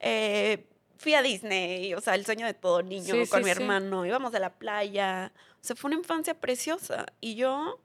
[0.00, 0.66] eh,
[0.98, 3.60] fui a Disney, o sea, el sueño de todo niño Sí, con sí, mi sí.
[3.62, 7.80] hermano, íbamos a la playa, o sea, fue una infancia preciosa y yo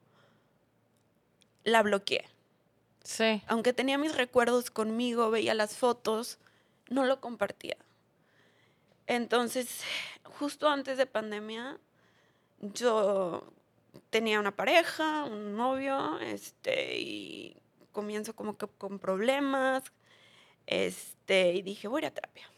[1.64, 2.24] la bloqueé.
[3.02, 3.42] Sí.
[3.46, 6.38] Aunque tenía mis recuerdos conmigo, veía las fotos,
[6.88, 7.76] no lo compartía.
[9.06, 9.82] Entonces,
[10.38, 11.78] justo antes de pandemia,
[12.60, 13.52] yo
[14.10, 17.56] tenía una pareja, un novio, este, y
[17.94, 19.82] comienzo como que con problemas,
[20.66, 22.50] este, y dije, voy a ir a terapia.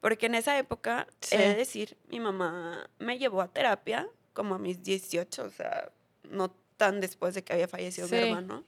[0.00, 1.36] Porque en esa época, Sí.
[1.36, 5.90] he de decir, mi mamá me llevó a terapia como a mis 18, o sea,
[6.24, 8.22] no tan después de que había fallecido mi Sí.
[8.24, 8.64] hermano.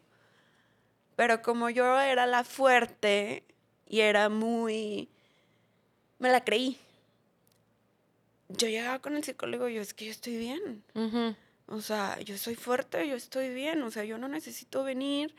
[1.17, 3.45] Pero como yo era la fuerte
[3.87, 5.09] y era muy...
[6.19, 6.79] Me la creí.
[8.49, 10.83] Yo llegaba con el psicólogo y yo, es que yo estoy bien.
[11.67, 13.83] O sea, yo soy fuerte, yo estoy bien.
[13.83, 15.35] O sea, yo no necesito venir.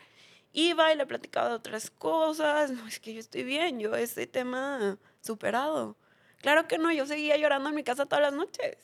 [0.53, 2.71] Iba y le platicaba de otras cosas.
[2.71, 3.79] No, es que yo estoy bien.
[3.79, 5.95] Yo ese tema superado.
[6.41, 8.77] Claro que no, yo seguía llorando en mi casa todas las noches.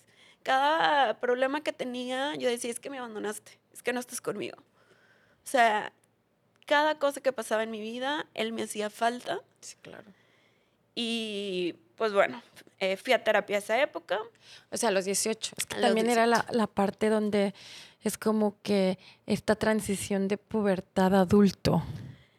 [0.43, 4.57] Cada problema que tenía, yo decía, es que me abandonaste, es que no estás conmigo.
[4.59, 5.91] O sea,
[6.65, 9.41] cada cosa que pasaba en mi vida, él me hacía falta.
[9.59, 10.05] Sí, claro.
[10.93, 12.41] Y pues bueno,
[12.79, 14.19] eh, fui a terapia esa época.
[14.71, 15.55] O sea, a los 18.
[15.57, 17.53] Es que A también era la, la parte donde
[18.01, 21.83] es como que esta transición de pubertad a adulto.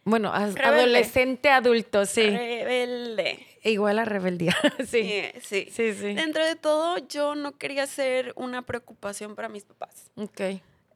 [0.04, 2.22] Bueno, a- adolescente adulto, sí.
[2.30, 3.44] Rebelde.
[3.64, 4.56] Igual a rebeldía.
[4.86, 5.24] sí.
[5.42, 5.68] Sí.
[5.70, 6.14] Sí, sí.
[6.14, 10.10] Dentro de todo, yo no quería ser una preocupación para mis papás.
[10.16, 10.40] Ok,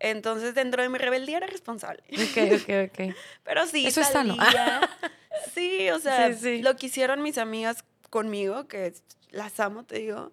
[0.01, 2.03] Entonces, dentro de mi rebeldía era responsable.
[2.13, 3.15] ok, ok, ok.
[3.45, 4.37] Pero sí, Eso es sano.
[5.55, 6.63] Sí, o sea, sí.
[6.63, 8.93] lo que hicieron mis amigas conmigo, que
[9.31, 10.33] las amo, te digo.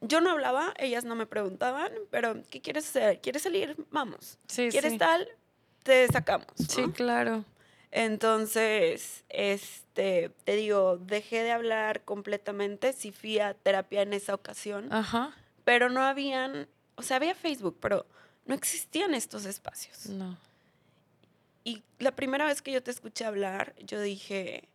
[0.00, 3.20] Yo no hablaba, ellas no me preguntaban, pero ¿qué quieres hacer?
[3.20, 3.76] ¿Quieres salir?
[3.90, 4.38] Vamos.
[4.46, 4.98] Sí, ¿Quieres sí.
[4.98, 5.28] tal?
[5.82, 6.48] Te sacamos.
[6.68, 7.44] Sí, claro.
[7.90, 14.92] Entonces, este, te digo, dejé de hablar completamente, sí fui a terapia en esa ocasión,
[14.92, 15.34] Ajá.
[15.64, 18.06] pero no habían, o sea, había Facebook, pero
[18.46, 20.06] no existían estos espacios.
[20.06, 20.38] No.
[21.64, 24.68] Y la primera vez que yo te escuché hablar, yo dije,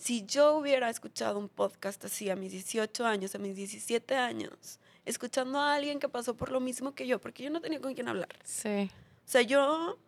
[0.00, 4.80] si yo hubiera escuchado un podcast así a mis 18 años, a mis 17 años,
[5.04, 7.92] escuchando a alguien que pasó por lo mismo que yo, porque yo no tenía con
[7.94, 8.30] quién hablar.
[8.42, 8.90] Sí.
[9.26, 9.98] O sea, yo,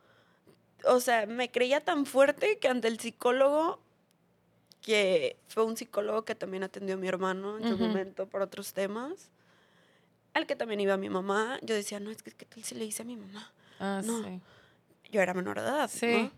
[0.85, 3.81] o sea, me creía tan fuerte que ante el psicólogo,
[4.81, 8.73] que fue un psicólogo que también atendió a mi hermano en su momento por otros
[8.73, 9.29] temas,
[10.33, 12.87] al que también iba mi mamá, yo decía, no, es que, ¿qué tal si le
[12.87, 13.53] hice a mi mamá?
[13.79, 14.25] Ah, No.
[14.25, 14.41] sí.
[15.11, 16.07] Yo era menor de edad, Sí.
[16.07, 16.33] ¿no?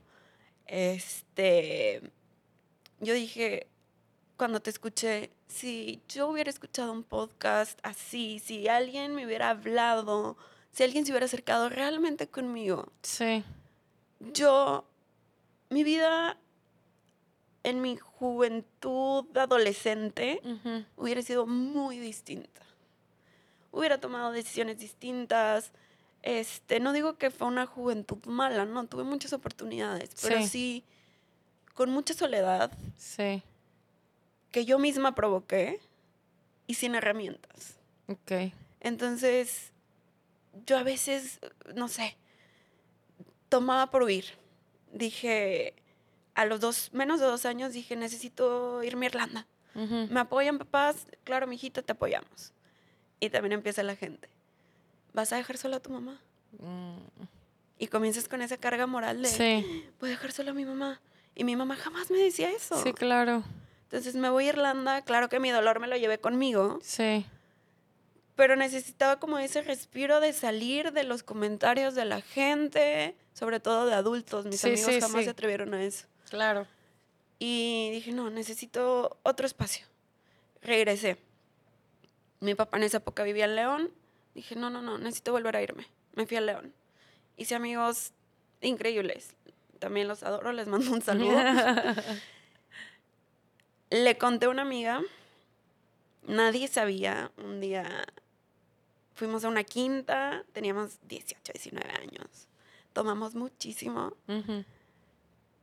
[0.67, 2.03] Este,
[3.00, 3.66] yo dije,
[4.37, 10.37] cuando te escuché, si yo hubiera escuchado un podcast así, si alguien me hubiera hablado,
[10.72, 13.44] si alguien se hubiera acercado realmente conmigo, Sí.
[14.33, 14.85] yo,
[15.70, 16.37] mi vida
[17.62, 20.40] en mi juventud adolescente
[20.96, 22.61] hubiera sido muy distinta.
[23.70, 25.72] Hubiera tomado decisiones distintas.
[26.22, 30.48] Este, no digo que fue una juventud mala, no, tuve muchas oportunidades, pero Sí.
[30.48, 30.85] sí
[31.74, 33.42] con mucha soledad Sí.
[34.50, 35.80] que yo misma provoqué
[36.66, 37.76] y sin herramientas.
[38.08, 38.52] Ok.
[38.80, 39.72] Entonces,
[40.66, 41.40] yo a veces,
[41.74, 42.16] no sé,
[43.48, 44.24] tomaba por huir.
[44.92, 45.74] Dije,
[46.34, 49.46] a los dos, menos de dos años, dije, necesito irme a Irlanda.
[49.74, 51.06] ¿Me apoyan papás?
[51.24, 52.52] Claro, mijita, te apoyamos.
[53.18, 54.28] Y también empieza la gente.
[55.12, 56.20] ¿Vas a dejar sola a tu mamá?
[56.58, 56.98] Mm,
[57.76, 59.84] Y comienzas con esa carga moral de, Sí.
[59.98, 61.00] voy a dejar sola a mi mamá.
[61.35, 62.81] Y mi mamá jamás me decía eso.
[62.83, 63.42] Sí, claro.
[63.85, 67.27] Entonces me voy a Irlanda, claro que mi dolor me lo llevé conmigo, Sí.
[68.35, 73.87] pero necesitaba como ese respiro de salir de los comentarios de la gente, sobre todo
[73.87, 74.47] de adultos.
[74.47, 75.25] Mis Sí, amigos sí, jamás sí.
[75.25, 76.07] se atrevieron a eso.
[76.31, 76.66] Claro.
[77.38, 79.87] Y dije, no, necesito otro espacio.
[80.62, 81.18] Regresé.
[82.40, 83.90] Mi papá en esa época vivía en León.
[84.35, 85.87] Dije, no, no, no, necesito volver a irme.
[86.14, 86.73] Me fui a León.
[87.37, 88.12] Hice amigos
[88.61, 89.35] increíbles.
[89.85, 91.38] También los adoro, les mando un saludo.
[93.90, 95.03] Le conté a una amiga.
[96.27, 97.31] Nadie sabía.
[97.37, 97.85] Un día
[99.12, 100.42] fuimos a una quinta.
[100.55, 102.49] Teníamos 18, 19 años.
[102.94, 104.14] Tomamos muchísimo.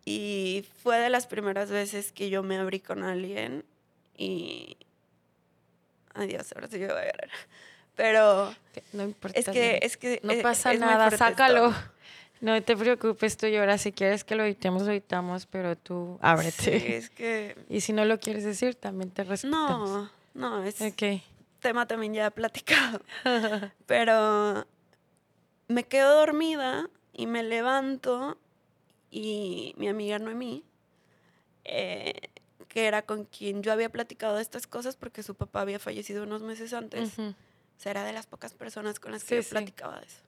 [0.06, 3.66] Y fue de las primeras veces que yo me abrí con alguien
[4.16, 4.78] y...
[6.14, 7.30] Ay Dios, ahora sí yo voy a llorar.
[7.96, 8.56] Pero
[8.94, 9.40] No importa.
[9.40, 9.80] es que, Lili.
[9.82, 10.20] es que...
[10.22, 11.18] No es- pasa es nada, esto.
[12.42, 13.82] No te preocupes, tú lloras.
[13.82, 16.98] Si quieres que lo editemos, lo editamos, pero tú Sí, ábrete.
[16.98, 17.56] es que...
[17.70, 19.90] Y si no lo quieres decir, también te respetamos.
[19.90, 21.22] No, no, es Ok.
[21.60, 23.02] tema también ya platicado.
[23.86, 24.66] Pero
[25.68, 28.38] me quedo dormida y me levanto
[29.12, 30.64] y mi amiga Noemí,
[31.66, 32.14] eh,
[32.68, 36.24] que era con quien yo había platicado de estas cosas porque su papá había fallecido
[36.24, 37.30] unos meses antes, Ujú.
[37.30, 37.36] o
[37.78, 40.22] sea, era de las pocas personas con las Sí, que yo platicaba de eso.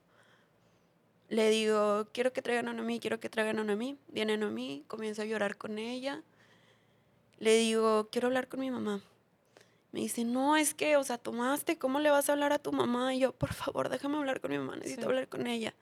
[1.33, 3.97] Le digo, quiero que traigan a Noemí, quiero que traigan a Noemí.
[4.07, 6.21] Viene Noemí, comienzo a llorar con ella.
[7.39, 9.01] Le digo, quiero hablar con mi mamá.
[9.91, 12.71] Me dice, no, es que, o sea, tomaste, ¿cómo le vas a hablar a tu
[12.71, 13.15] mamá?
[13.15, 15.07] Y yo, por favor, déjame hablar con mi mamá, necesito Sí.
[15.07, 15.73] hablar con ella.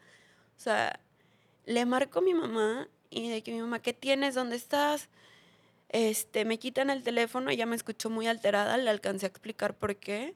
[0.56, 0.98] O sea,
[1.66, 4.36] le marco a mi mamá y de que mi mamá, ¿qué tienes?
[4.36, 5.10] ¿Dónde estás?
[5.90, 9.98] Este, me quitan el teléfono, ella me escuchó muy alterada, le alcancé a explicar por
[9.98, 10.34] qué.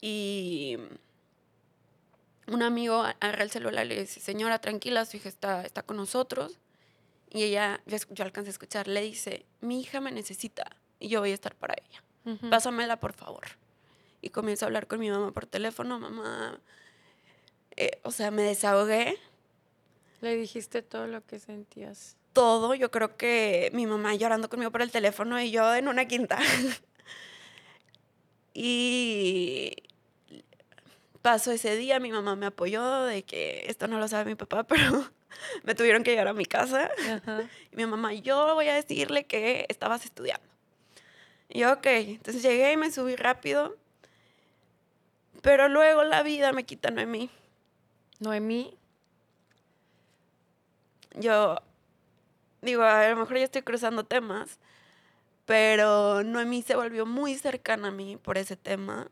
[0.00, 0.78] Y
[2.50, 5.96] un amigo agarra el celular y le dice, señora, tranquila, su hija está, está con
[5.96, 6.58] nosotros.
[7.30, 10.64] Y ella, yo, yo alcancé a escuchar, le dice, mi hija me necesita
[10.98, 12.02] y yo voy a estar para ella.
[12.50, 13.44] Pásamela, por favor.
[14.20, 16.60] Y comienzo a hablar con mi mamá por teléfono, mamá.
[17.76, 19.16] eh, o sea, me desahogué
[20.20, 22.16] Le dijiste todo lo que sentías.
[22.32, 22.74] todo.
[22.74, 26.38] Yo creo que mi mamá llorando conmigo por el teléfono y yo en una quinta.
[28.54, 29.72] y
[31.22, 34.62] pasó ese día, mi mamá me apoyó de que esto no lo sabe mi papá,
[34.68, 35.10] pero
[35.64, 36.90] me tuvieron que llevar a mi casa.
[37.10, 37.48] Ajá.
[37.72, 40.48] Y mi mamá, yo voy a decirle que estabas estudiando.
[41.48, 41.86] Y yo, ok.
[41.86, 43.76] Entonces llegué y me subí rápido.
[45.42, 47.30] Pero luego la vida me quita a Noemí.
[48.20, 48.76] Noemí.
[51.14, 51.56] Yo
[52.62, 54.58] digo, a lo mejor ya estoy cruzando temas,
[55.46, 59.10] pero Noemí se volvió muy cercana a mí por ese tema,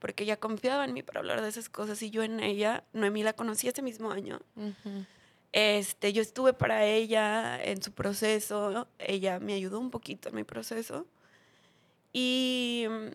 [0.00, 2.82] porque ella confiaba en mí para hablar de esas cosas y yo en ella.
[2.92, 4.40] Noemí la conocí ese mismo año.
[5.52, 10.44] Este, yo estuve para ella en su proceso, ella me ayudó un poquito en mi
[10.44, 11.06] proceso.
[12.12, 13.08] Y mm,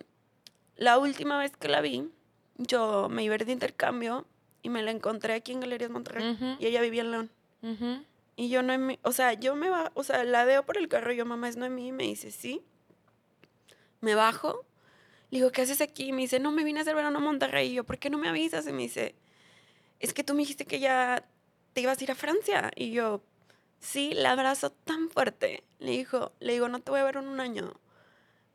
[0.77, 2.09] la última vez que la vi,
[2.57, 4.25] yo me iba a ir de intercambio
[4.61, 7.31] y me la encontré aquí en Galerías Monterrey y ella vivía en León.
[8.37, 11.13] Y yo no, o sea, yo me va, o sea, la veo por el carro,
[11.13, 12.61] yo mamá es Noemí, y me dice, sí.
[14.01, 14.65] Me bajo,
[15.29, 16.09] le digo, ¿qué haces aquí?
[16.09, 17.71] Y me dice, no, me vine a hacer verano a Monterrey.
[17.71, 18.67] Y yo, ¿por qué no me avisas?
[18.67, 19.15] Y me dice,
[19.99, 21.25] es que tú me dijiste que ya
[21.73, 22.71] te ibas a ir a Francia.
[22.75, 23.21] Y yo,
[23.79, 25.63] sí, la abrazo tan fuerte.
[25.79, 27.73] Le dijo, le digo, no te voy a ver en un año,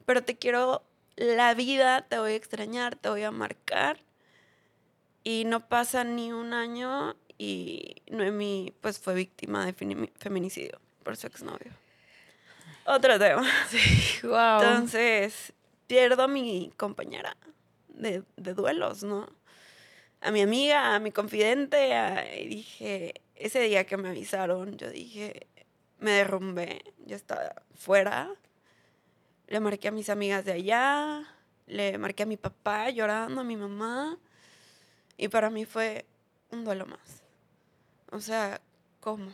[0.07, 0.85] pero te quiero
[1.17, 4.03] la vida, te voy a extrañar, te voy a marcar.
[5.23, 11.27] Y no pasa ni un año y Noemi pues fue víctima de feminicidio por su
[11.27, 11.73] exnovio.
[12.85, 13.43] Otro tema.
[14.23, 14.63] Wow.
[14.63, 15.53] Entonces,
[15.91, 17.37] pierdo a mi compañera
[17.89, 19.29] de, duelos, ¿no?
[20.21, 21.91] A mi amiga, a mi confidente,
[22.41, 25.49] y dije, ese día que me avisaron, yo dije,
[25.99, 28.33] me derrumbé, yo estaba fuera,
[29.49, 31.27] le marqué a mis amigas de allá,
[31.67, 34.17] le marqué a mi papá llorando, a mi mamá,
[35.17, 36.07] y para mí fue
[36.53, 37.25] un duelo más.
[38.13, 38.61] O sea,
[39.01, 39.33] ¿cómo?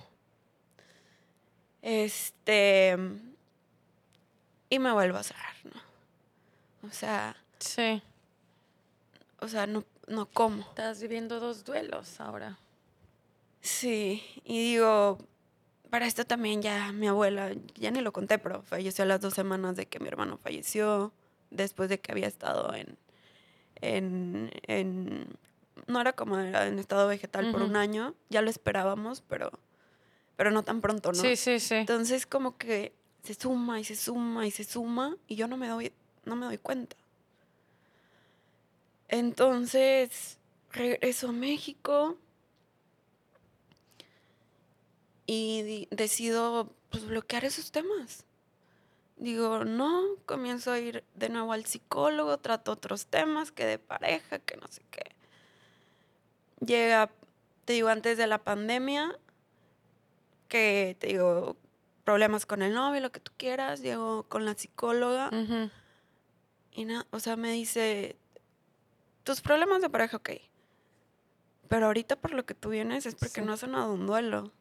[1.83, 2.97] Este.
[4.71, 5.86] Y me vuelvo a cerrar, ¿no?
[6.89, 8.03] O sea, sí.
[9.41, 10.63] o sea, no, no como.
[10.63, 12.59] Estás viviendo dos duelos ahora.
[13.61, 15.19] Sí, y digo,
[15.91, 19.35] para esto también ya mi abuela, ya ni lo conté, pero falleció a las dos
[19.35, 21.13] semanas de que mi hermano falleció,
[21.51, 22.97] después de que había estado en,
[23.81, 25.27] en, en
[25.87, 29.51] no era como era en estado vegetal por un año, ya lo esperábamos, pero,
[30.37, 31.21] pero no tan pronto, ¿no?
[31.21, 31.75] Sí, sí, sí.
[31.75, 35.69] Entonces como que se suma y se suma y se suma y yo no me
[35.69, 35.93] doy,
[36.27, 36.97] no me doy cuenta.
[39.09, 40.39] Entonces
[40.71, 42.19] regreso a México
[45.27, 48.25] y decido pues, bloquear esos temas.
[49.17, 54.39] Digo, no, comienzo a ir de nuevo al psicólogo, trato otros temas, que de pareja,
[54.41, 55.15] que no sé qué.
[56.65, 57.11] Llega,
[57.65, 59.19] te digo, antes de la pandemia,
[60.49, 61.57] que te digo,
[62.05, 65.31] problemas con el novio, lo que tú quieras, llego con la psicóloga.
[66.77, 68.17] Y nada, o sea, me dice,
[69.25, 70.31] tus problemas de pareja, ok,
[71.69, 73.47] pero ahorita por lo que tú vienes es porque Sí.
[73.47, 74.53] no has sanado un duelo.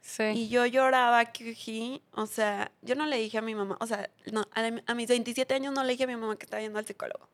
[0.00, 0.24] Sí.
[0.34, 4.10] Y yo lloraba, Kyuji, o sea, yo no le dije a mi mamá, o sea,
[4.32, 6.78] no, a, a mis 27 años no le dije a mi mamá que estaba yendo
[6.78, 7.28] al psicólogo.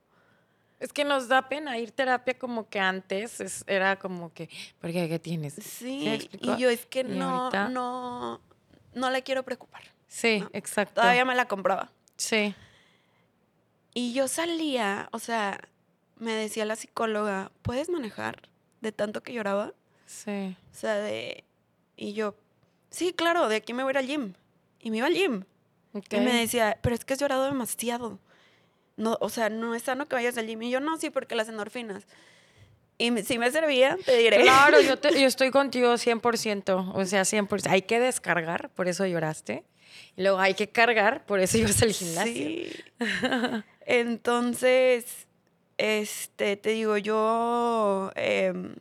[0.80, 4.48] Es que nos da pena ir terapia como que antes es- era como que,
[4.80, 5.08] ¿por qué?
[5.08, 5.54] ¿Qué tienes?
[5.54, 8.40] Sí, y yo es que Y no, ahorita- no,
[8.94, 9.82] no le quiero preocupar.
[10.06, 10.50] Sí, ¿no?
[10.52, 11.00] exacto.
[11.00, 11.90] Todavía me la compraba.
[12.16, 12.54] Sí.
[14.00, 15.60] Y yo salía, o sea,
[16.18, 18.48] me decía la psicóloga, ¿puedes manejar?
[18.80, 19.74] De tanto que lloraba.
[20.06, 20.56] Sí.
[20.70, 21.42] O sea, de...
[21.96, 22.36] Y yo,
[22.90, 24.34] sí, claro, de aquí me voy a ir al gym.
[24.78, 25.42] Y me iba al gym.
[25.94, 26.12] Ok.
[26.12, 28.20] Y me decía, pero es que has llorado demasiado.
[28.96, 30.62] No, o sea, no es sano que vayas al gym.
[30.62, 32.06] Y yo, no, sí, porque las endorfinas.
[32.98, 34.42] Y me- si me servía, te diré.
[34.42, 36.92] Claro, yo, te- yo estoy contigo 100%.
[36.94, 37.66] O sea, 100%.
[37.68, 39.64] Hay que descargar, por eso lloraste.
[40.16, 42.32] Y luego hay que cargar, por eso ibas al gimnasio.
[42.46, 42.70] Sí.
[43.90, 45.26] Entonces,
[45.78, 48.76] este, te digo, yo, em,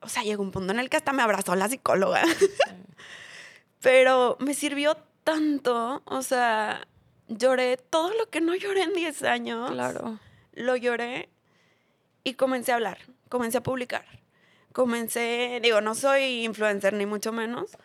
[0.00, 2.22] o sea, llegó un punto en el que hasta me abrazó la psicóloga.
[3.82, 6.88] Pero me sirvió tanto, o sea,
[7.28, 9.70] lloré todo lo que no lloré en 10 años.
[9.72, 10.18] Claro.
[10.54, 11.28] Lo lloré
[12.24, 12.96] y comencé a hablar,
[13.28, 14.06] comencé a publicar.
[14.72, 17.76] Comencé, digo, no soy influencer ni mucho menos,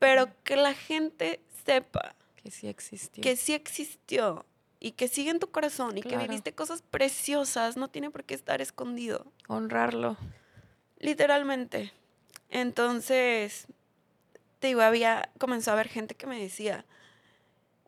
[0.00, 3.22] pero que la gente sepa Que sí existió.
[3.22, 4.44] que sí existió
[4.80, 8.34] y que sigue en tu corazón y que viviste cosas preciosas, no tiene por qué
[8.34, 9.26] estar escondido.
[9.48, 10.16] Honrarlo.
[10.98, 11.92] Literalmente.
[12.50, 13.66] Entonces,
[14.58, 16.84] te digo, había, comenzó a haber gente que me decía,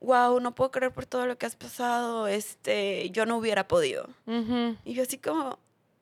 [0.01, 4.09] wow, no puedo creer por todo lo que has pasado, este, yo no hubiera podido.
[4.85, 5.59] Y yo así como,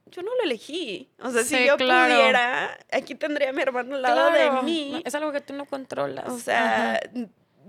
[0.07, 1.11] yo no lo elegí.
[1.21, 2.15] O sea, si yo claro.
[2.15, 4.91] pudiera, aquí tendría a mi hermano al lado Claro, de mí.
[4.93, 6.29] no, Es algo que tú no controlas.
[6.29, 7.01] O sea, Ajá.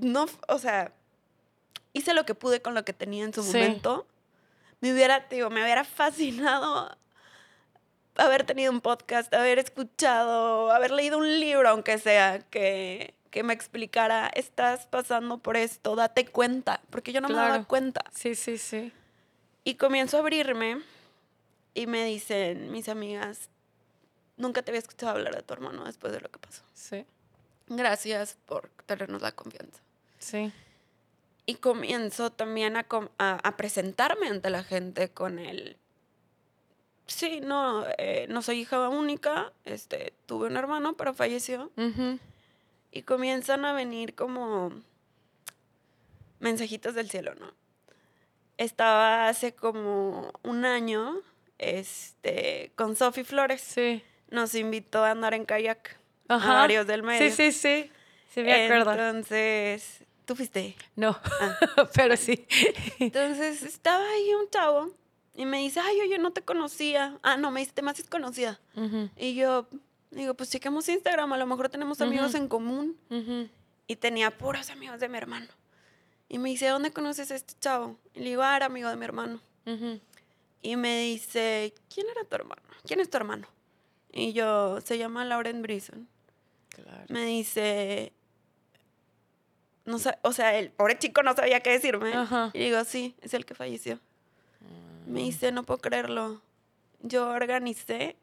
[0.01, 0.93] no, o sea,
[1.93, 3.53] hice lo que pude con lo que tenía en su Sí.
[3.57, 4.07] momento.
[4.81, 6.95] Me hubiera, te digo, me hubiera fascinado
[8.15, 13.53] haber tenido un podcast, haber escuchado, haber leído un libro, aunque sea, que, que me
[13.53, 17.67] explicara, estás pasando por esto, date cuenta, porque yo no me daba Claro.
[17.67, 18.03] cuenta.
[18.13, 18.91] Sí, sí, sí.
[19.63, 20.81] Y comienzo a abrirme
[21.73, 23.49] y me dicen mis amigas,
[24.37, 26.63] nunca te había escuchado hablar de tu hermano después de lo que pasó.
[26.73, 27.05] Sí,
[27.67, 29.79] Gracias por tenernos la confianza.
[30.17, 30.51] sí.
[31.49, 32.85] Y comienzo también a,
[33.17, 35.77] a- a presentarme ante la gente con el...
[37.07, 41.71] Sí, no, eh, no soy hija única, este, tuve un hermano, pero falleció.
[41.75, 42.19] Ujú.
[42.91, 44.71] Y comienzan a venir como
[46.39, 47.51] mensajitos del cielo, ¿no?
[48.57, 51.21] Estaba hace como un año
[51.57, 53.61] este, con Sofi Flores.
[53.61, 54.03] Sí.
[54.29, 55.97] Nos invitó a andar en kayak
[56.27, 56.51] Ajá.
[56.51, 57.27] a varios del medio.
[57.31, 57.91] Sí, sí, sí.
[58.35, 58.91] Sí, me acuerdo.
[58.91, 60.75] Entonces, ¿tú fuiste?
[60.95, 61.57] No, Ah.
[61.95, 62.45] pero sí.
[62.99, 64.91] Entonces estaba ahí un chavo
[65.33, 67.17] y me dice, ay, oye, no te conocía.
[67.23, 68.59] Ah, no, me dice, te me haces conocida.
[68.75, 69.67] Ujú, Y yo
[70.11, 72.95] digo, pues chequemos Instagram, a lo mejor tenemos amigos en común.
[73.87, 75.47] Y tenía puros amigos de mi hermano.
[76.27, 77.97] Y me dice, ¿dónde conoces a este chavo?
[78.13, 79.41] Y le digo, ah, era amigo de mi hermano.
[80.61, 82.61] Y me dice, ¿quién era tu hermano?
[82.85, 83.47] ¿Quién es tu hermano?
[84.11, 86.07] Y yo, se llama Lauren Brison.
[86.69, 87.05] Claro.
[87.09, 88.13] Me dice,
[89.89, 92.13] no o sea, el pobre chico no sabía qué decirme.
[92.13, 92.51] Ajá.
[92.53, 93.99] Y digo, sí, es el que falleció.
[95.07, 96.41] Me dice, no puedo creerlo.
[97.01, 98.15] Yo organicé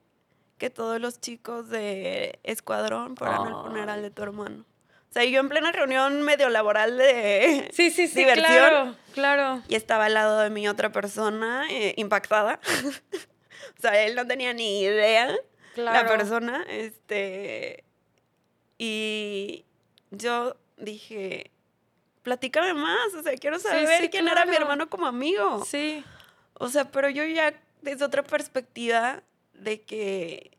[0.59, 4.65] que todos los chicos de Escuadrón fueran al funeral de tu hermano.
[5.11, 7.69] O sea, yo en plena reunión medio laboral de...
[7.75, 8.47] Sí, sí, sí, Diversión.
[8.47, 9.63] claro, claro.
[9.69, 12.61] Y estaba al lado de mí otra persona eh, impactada.
[13.79, 15.35] o sea, él no tenía ni idea
[15.75, 16.03] Claro.
[16.03, 16.65] la persona.
[16.69, 17.85] Este,
[18.79, 19.65] y
[20.11, 21.51] yo dije,
[22.27, 23.15] platícame más.
[23.15, 25.65] O sea, quiero saber sí, quién era mi hermano como amigo.
[25.65, 26.05] Sí,
[26.55, 29.23] O sea, pero yo ya desde otra perspectiva
[29.55, 30.59] de que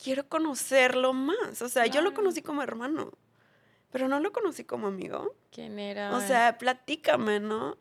[0.00, 1.60] quiero conocerlo más.
[1.60, 3.10] O sea, yo lo conocí como hermano,
[3.90, 5.34] pero no lo conocí como amigo.
[5.50, 6.16] ¿quién era?
[6.16, 7.78] O sea, platícame, ¿no?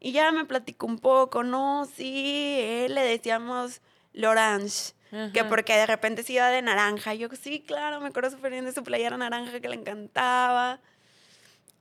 [0.00, 3.82] Y ya me platicó un poco, no, sí, él le decíamos
[4.14, 4.94] L'Orange,
[5.34, 7.12] que porque de repente se iba de naranja.
[7.12, 10.80] Yo, sí, claro, me acuerdo súper bien de su playera naranja que le encantaba.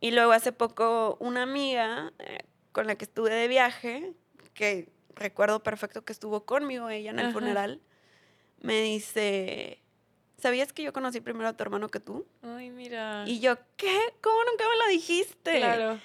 [0.03, 2.39] Y luego hace poco una amiga eh,
[2.73, 4.11] con la que estuve de viaje,
[4.53, 7.33] que recuerdo perfecto que estuvo conmigo ella en el Ajá.
[7.33, 7.79] funeral,
[8.59, 9.79] me dice,
[10.37, 12.25] ¿sabías que yo conocí primero a tu hermano que tú?
[12.41, 13.23] Ay, mira.
[13.25, 13.97] Y yo, ¿qué?
[14.21, 15.59] ¿Cómo nunca me lo dijiste?
[15.59, 15.97] Claro.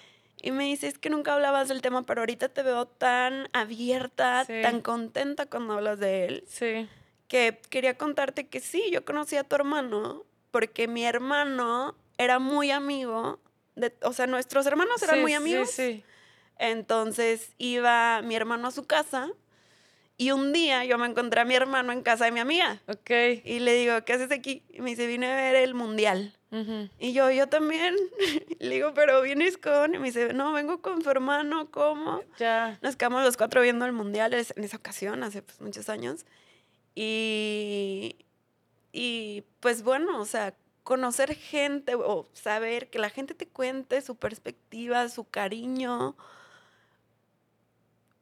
[0.43, 4.45] Y me dice, es que nunca hablabas del tema, pero ahorita te veo tan abierta,
[4.45, 4.63] Sí.
[4.63, 6.89] tan contenta cuando hablas de él, Sí.
[7.27, 12.71] que quería contarte que sí, yo conocí a tu hermano, porque mi hermano era muy
[12.71, 13.41] amigo,
[13.79, 15.71] de, o sea, nuestros hermanos eran Sí, muy sí, amigos.
[15.71, 16.05] Sí,
[16.59, 19.31] Entonces iba mi hermano a su casa
[20.17, 22.83] y un día yo me encontré a mi hermano en casa de mi amiga.
[22.89, 23.11] Ok.
[23.45, 24.65] Y le digo, ¿qué haces aquí?
[24.69, 26.35] Y me dice, vine a ver el mundial.
[26.51, 26.89] Ujú.
[26.99, 27.95] Y yo, yo también.
[28.59, 29.95] Le digo, pero vienes con.
[29.95, 32.23] Y me dice, no, vengo con su hermano, ¿cómo?
[32.39, 32.79] Ya.
[32.83, 36.25] Nos quedamos los cuatro viendo el mundial en esa ocasión, hace pues, muchos años.
[36.95, 38.17] Y,
[38.93, 40.55] y pues bueno, o sea,
[40.89, 46.17] conocer gente o saber que la gente te cuente su perspectiva, su cariño.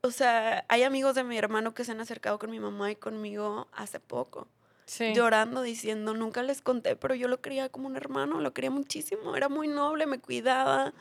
[0.00, 2.96] O sea, hay amigos de mi hermano que se han acercado con mi mamá y
[2.96, 4.48] conmigo hace poco
[4.84, 5.12] Sí.
[5.14, 9.36] llorando diciendo, nunca les conté, pero yo lo quería como un hermano, lo quería muchísimo,
[9.36, 10.92] era muy noble, me cuidaba,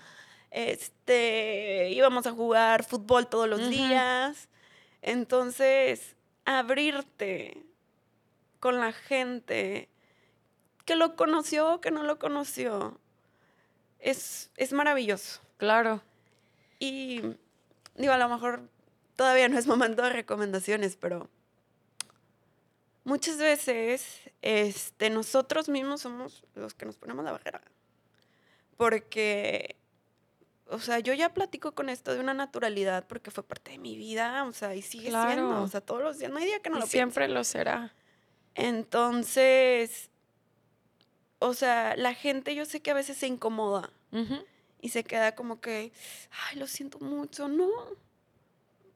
[0.51, 4.49] este, íbamos a jugar fútbol todos los días.
[5.01, 7.65] Entonces, abrirte
[8.59, 9.89] con la gente
[10.85, 12.99] que lo conoció, que no lo conoció,
[13.99, 15.41] es, es maravilloso.
[15.57, 16.01] Claro.
[16.79, 17.21] Y
[17.95, 18.69] digo, a lo mejor
[19.15, 21.29] todavía no es momento de recomendaciones, pero
[23.03, 27.61] muchas veces este, nosotros mismos somos los que nos ponemos la barrera.
[28.77, 29.77] Porque,
[30.67, 33.95] o sea, yo ya platico con esto de una naturalidad porque fue parte de mi
[33.95, 36.69] vida, o sea, y sigue siendo, o sea, todos los días, no hay día que
[36.69, 37.93] no Y lo siempre lo será.
[38.53, 40.09] Entonces,
[41.39, 43.89] o sea, la gente yo sé que a veces se incomoda
[44.81, 45.91] y se queda como que,
[46.49, 47.69] ay, lo siento mucho, no.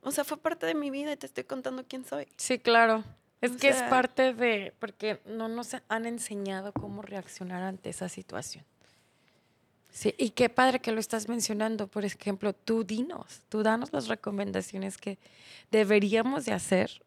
[0.01, 2.27] O sea, fue parte de mi vida y te estoy contando quién soy.
[2.37, 3.03] Sí, claro.
[3.41, 8.09] Es O que es parte de, porque no nos han enseñado cómo reaccionar ante esa
[8.09, 8.65] situación.
[9.91, 11.87] Sí, y qué padre que lo estás mencionando.
[11.87, 15.17] Por ejemplo, tú dinos, tú danos las recomendaciones que
[15.71, 17.01] deberíamos de hacer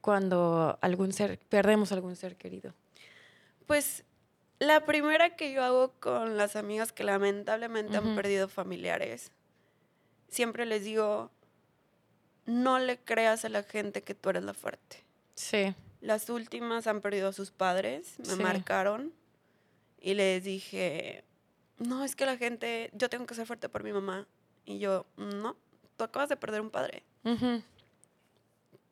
[0.00, 2.74] cuando algún ser, perdemos algún ser querido.
[3.66, 4.04] Pues
[4.60, 9.32] la primera que yo hago con las amigas que lamentablemente han perdido familiares,
[10.28, 11.30] siempre les digo,
[12.46, 15.02] no le creas a la gente que tú eres la fuerte.
[15.34, 18.42] Sí, Las últimas han perdido a sus padres, me Sí.
[18.42, 19.12] marcaron
[20.00, 21.24] y les dije,
[21.78, 24.26] no, es que la gente, yo tengo que ser fuerte por mi mamá.
[24.64, 25.56] Y yo, no,
[25.96, 27.02] tú acabas de perder un padre.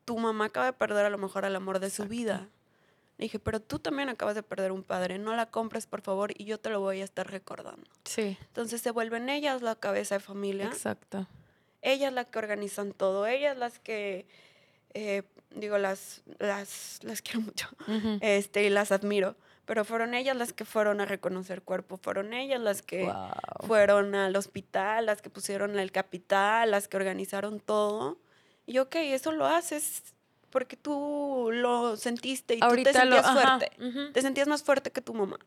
[0.05, 2.49] Tu mamá acaba de perder a lo mejor el amor de su vida.
[3.19, 6.33] Le dije, pero tú también acabas de perder un padre, no la compres por favor
[6.37, 7.91] y yo te lo voy a estar recordando.
[8.05, 11.27] sí, Entonces se vuelven ellas la cabeza de familia, exacto.
[11.83, 14.27] ellas las que organizan todo, ellas las que,
[14.95, 17.69] eh, digo, las, las, las quiero mucho
[18.21, 19.37] este, y las admiro.
[19.65, 23.13] Pero fueron ellas las que fueron a reconocer cuerpo, fueron ellas las que
[23.67, 28.17] fueron al hospital, las que pusieron el capital, las que organizaron todo.
[28.65, 30.15] Y ok, eso lo haces
[30.51, 34.13] porque tú lo sentiste y tú te lo- sentías ajá, fuerte.
[34.13, 35.39] Te sentías más fuerte que tu mamá.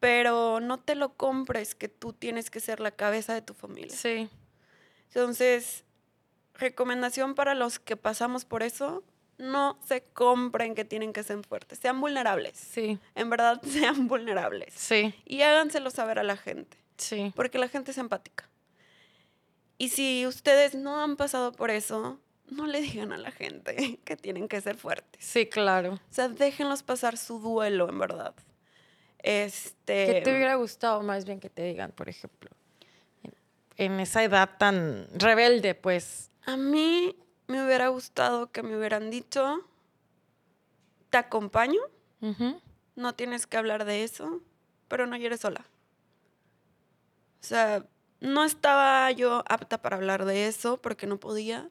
[0.00, 3.96] Pero no te lo compres que tú tienes que ser la cabeza de tu familia.
[3.96, 4.28] Sí,
[5.08, 5.84] Entonces,
[6.54, 9.02] recomendación para los que pasamos por eso,
[9.38, 12.56] no se compren que tienen que ser fuertes, sean vulnerables.
[12.58, 14.74] sí, En verdad, sean vulnerables.
[14.74, 17.32] sí, Y háganselo saber a la gente, sí.
[17.34, 18.48] porque la gente es empática.
[19.78, 24.16] Y si ustedes no han pasado por eso, no le digan a la gente que
[24.16, 25.24] tienen que ser fuertes.
[25.24, 25.94] Sí, claro.
[25.94, 28.34] O sea, déjenlos pasar su duelo, en verdad.
[29.18, 30.06] Este.
[30.06, 32.50] ¿Qué te hubiera gustado más bien que te digan, por ejemplo?
[33.76, 36.30] En, esa edad tan rebelde, pues.
[36.46, 37.16] A mí
[37.46, 39.66] me hubiera gustado que me hubieran dicho,
[41.10, 41.80] te acompaño,
[42.94, 44.42] no tienes que hablar de eso,
[44.88, 45.64] pero no llores sola.
[47.40, 47.84] O sea,
[48.20, 51.68] no estaba yo apta para hablar de eso porque no podía,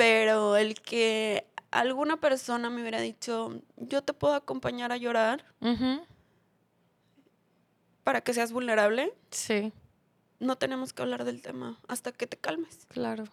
[0.00, 5.44] pero el que alguna persona me hubiera dicho, yo te puedo acompañar a llorar
[8.02, 9.74] para que seas vulnerable, Sí,
[10.38, 12.86] no tenemos que hablar del tema hasta que te calmes.
[12.88, 13.24] claro.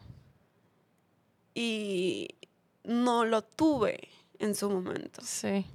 [1.56, 2.36] Y
[2.84, 5.22] no lo tuve en su momento.
[5.24, 5.66] Sí.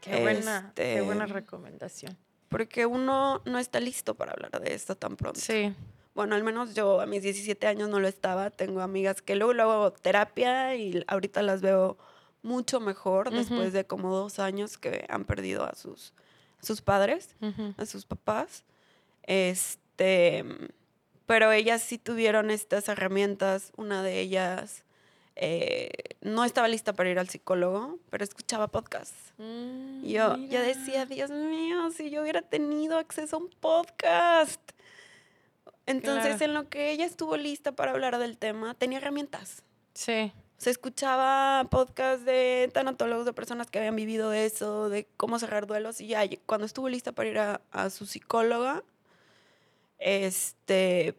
[0.00, 2.16] Qué buena, qué buena Este, recomendación.
[2.48, 5.38] Porque uno no está listo para hablar de esto tan pronto.
[5.38, 5.72] Sí,
[6.14, 8.50] Bueno, al menos yo a mis 17 años no lo estaba.
[8.50, 11.96] Tengo amigas que luego, luego hago terapia y ahorita las veo
[12.42, 16.12] mucho mejor después de como dos años que han perdido a sus,
[16.60, 17.34] a sus padres,
[17.78, 18.64] a sus papás.
[19.22, 20.44] Este,
[21.26, 23.72] pero ellas sí tuvieron estas herramientas.
[23.76, 24.84] Una de ellas
[25.36, 25.88] eh,
[26.20, 29.32] no estaba lista para ir al psicólogo, pero escuchaba podcasts.
[29.38, 30.62] Mm, yo mira.
[30.62, 34.60] decía, Dios mío, si yo hubiera tenido acceso a un podcast.
[35.92, 36.44] Entonces, Claro.
[36.44, 39.62] en lo que ella estuvo lista para hablar del tema, tenía herramientas.
[39.94, 45.66] Sí, Se escuchaba podcasts de tanatólogos, de personas que habían vivido eso, de cómo cerrar
[45.66, 46.00] duelos.
[46.00, 48.82] Y ya, cuando estuvo lista para ir a, a su psicóloga,
[49.98, 51.14] este,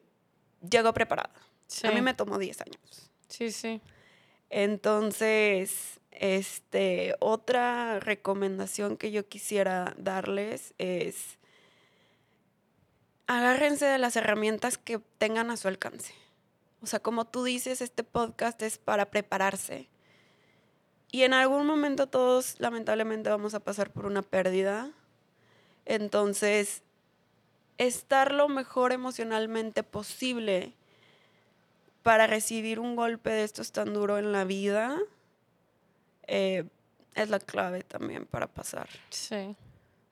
[0.70, 1.34] llegó preparada.
[1.68, 1.88] sí.
[1.88, 3.10] A mí me tomó 10 años.
[3.28, 3.82] Sí, sí.
[4.50, 11.38] Entonces, este, otra recomendación que yo quisiera darles es
[13.28, 16.14] agárrense de las herramientas que tengan a su alcance.
[16.82, 19.88] O sea, como tú dices, este podcast es para prepararse.
[21.12, 24.92] Y en algún momento todos lamentablemente vamos a pasar por una pérdida.
[25.86, 26.82] Entonces,
[27.78, 30.74] estar lo mejor emocionalmente posible
[32.02, 35.00] para recibir un golpe de estos tan duro en la vida
[36.28, 36.66] eh,
[37.16, 38.90] es la clave también para pasar.
[39.10, 39.56] Sí.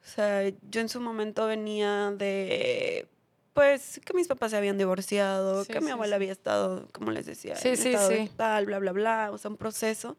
[0.04, 3.08] O sea, yo en su momento venía de,
[3.54, 6.24] pues, que mis papás se habían divorciado, Sí, que mi abuela sí.
[6.24, 10.18] había estado, como les decía, en estado vegetal, bla, bla, bla, o sea, un proceso.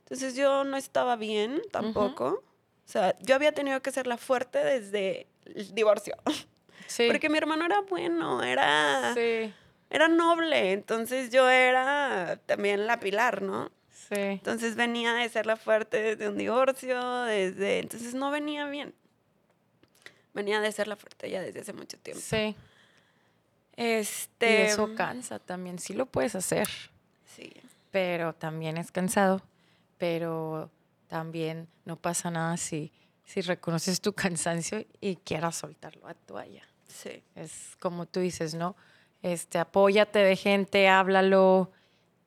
[0.00, 2.44] Entonces yo no estaba bien tampoco.
[2.86, 6.16] O sea, yo había tenido que ser la fuerte desde el divorcio.
[6.88, 7.08] Sí.
[7.08, 9.52] Porque mi hermano era bueno, era, Sí.
[9.90, 10.70] era noble.
[10.70, 13.72] Entonces yo era también la pilar, ¿no?
[13.90, 14.14] Sí.
[14.14, 17.80] Entonces venía de ser la fuerte desde un divorcio, desde...
[17.80, 18.94] Entonces no venía bien.
[20.36, 22.22] Venía de ser la fuerte ya desde hace mucho tiempo.
[22.22, 22.54] Sí.
[23.74, 24.50] Este...
[24.50, 25.78] Y eso cansa también.
[25.78, 26.68] Sí lo puedes hacer,
[27.34, 27.52] Sí.
[27.90, 29.42] pero también es cansado.
[29.98, 30.70] Pero
[31.08, 32.92] también no pasa nada si,
[33.24, 36.62] si reconoces tu cansancio y quieras soltarlo a toalla.
[36.86, 37.22] Sí.
[37.34, 38.76] Es como tú dices, ¿no?
[39.22, 41.72] Este, apóyate de gente, háblalo,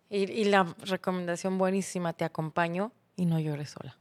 [0.09, 3.95] Y, y la recomendación buenísima, te acompaño y no llores sola.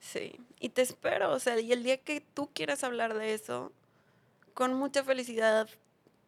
[0.00, 3.72] Sí, y te espero, o sea, y el día que tú quieras hablar de eso,
[4.54, 5.68] con mucha felicidad,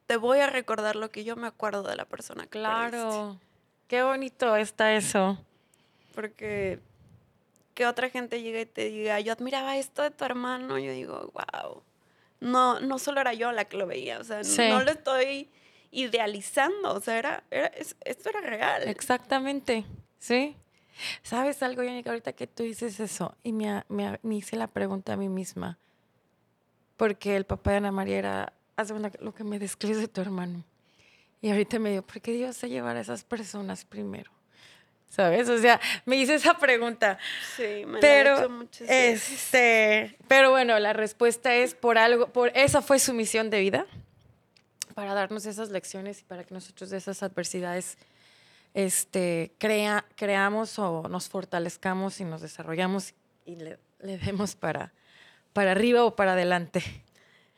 [0.07, 2.91] te voy a recordar lo que yo me acuerdo de la persona que perdiste.
[2.91, 3.41] Claro.
[3.89, 5.39] Qué bonito está eso.
[6.14, 6.79] Porque
[7.74, 11.33] que otra gente llegue y te diga, yo admiraba esto de tu hermano, yo digo,
[11.33, 11.83] wow.
[12.41, 14.68] No, no solo era yo la que lo veía, o sea, Sí.
[14.68, 15.49] no lo estoy
[15.91, 18.89] idealizando, o sea, era, era, es- esto era real.
[18.89, 19.85] Exactamente,
[20.18, 20.57] ¿sí?
[21.22, 22.07] ¿Sabes algo, Yannick?
[22.07, 25.78] Ahorita que tú dices eso, y me, me, hice la pregunta a mí misma,
[26.96, 30.64] porque el papá de Ana María era, que lo que me describes de tu hermano.
[31.40, 34.30] Y ahorita me digo, ¿por qué Dios se llevar a esas personas primero?
[35.09, 35.49] ¿Sabes?
[35.49, 37.18] O sea, me hice esa pregunta.
[37.57, 39.32] Sí, me he Pero, hecho muchas veces.
[39.32, 43.86] este, pero bueno, la respuesta es por algo, por esa fue su misión de vida,
[44.94, 47.96] para darnos esas lecciones y para que nosotros de esas adversidades
[48.75, 53.14] este, crea, creamos o nos fortalezcamos y nos desarrollamos
[53.45, 54.93] y le, le demos para,
[55.53, 56.83] para arriba o para adelante.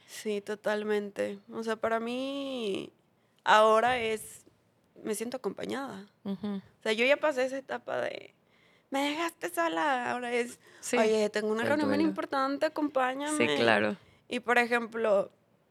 [0.06, 1.38] Sí, totalmente.
[1.52, 2.92] O sea, para mí
[3.44, 4.44] ahora es,
[5.04, 6.06] me siento acompañada.
[6.24, 6.36] O
[6.82, 8.34] sea, yo ya pasé esa etapa de,
[8.90, 13.36] me dejaste sola, ahora es, Sí, oye, tengo una reunión importante, acompáñame.
[13.36, 13.96] sí, claro.
[14.28, 15.30] Y por ejemplo,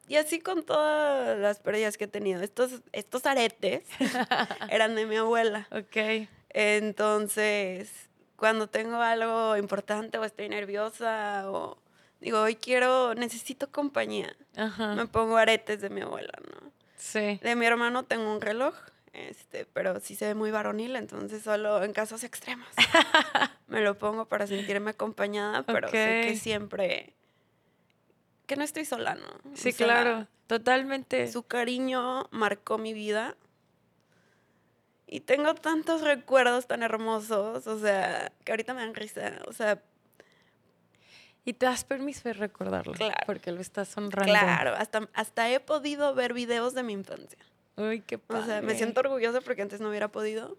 [0.10, 3.84] y así con todas las pérdidas que he tenido, estos, estos aretes
[4.70, 5.68] eran de mi abuela.
[5.72, 6.28] Ok.
[6.49, 11.78] Entonces, cuando tengo algo importante o estoy nerviosa o
[12.20, 14.95] digo, hoy quiero, necesito compañía, Ajá.
[14.95, 16.72] me pongo aretes de mi abuela, ¿no?
[16.97, 17.39] Sí.
[17.43, 18.74] De mi hermano tengo un reloj,
[19.14, 22.68] este, pero sí se ve muy varonil, entonces solo en casos extremos
[23.68, 27.14] me lo pongo para sentirme acompañada, pero sé que siempre,
[28.50, 29.28] que no estoy sola, ¿no?
[29.54, 30.28] O Sí, sea, claro.
[30.47, 31.32] Totalmente.
[31.32, 33.36] Su cariño marcó mi vida.
[35.08, 39.39] Y tengo tantos recuerdos tan hermosos, o sea, que ahorita me dan risa.
[39.47, 39.82] O sea,
[41.45, 42.93] Y te das permiso de recordarlo.
[42.93, 43.16] Claro.
[43.26, 44.32] Porque lo estás honrando.
[44.32, 47.39] claro, hasta, hasta he podido ver videos de mi infancia.
[47.78, 48.43] Uy, qué padre.
[48.43, 50.58] O sea, me siento orgullosa porque antes no hubiera podido.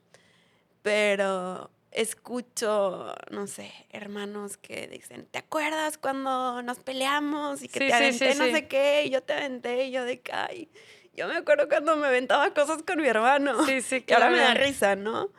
[0.82, 7.86] Pero escucho, no sé, hermanos que dicen, ¿te acuerdas cuando nos peleamos y que Sí,
[7.88, 9.04] te aventé sí, no sé qué?
[9.06, 10.70] Y yo te aventé y yo de ay,
[11.14, 13.64] yo me acuerdo cuando me aventaba cosas con mi hermano.
[13.66, 14.66] Sí, sí, Y ahora me da claro.
[14.66, 15.30] risa, ¿no?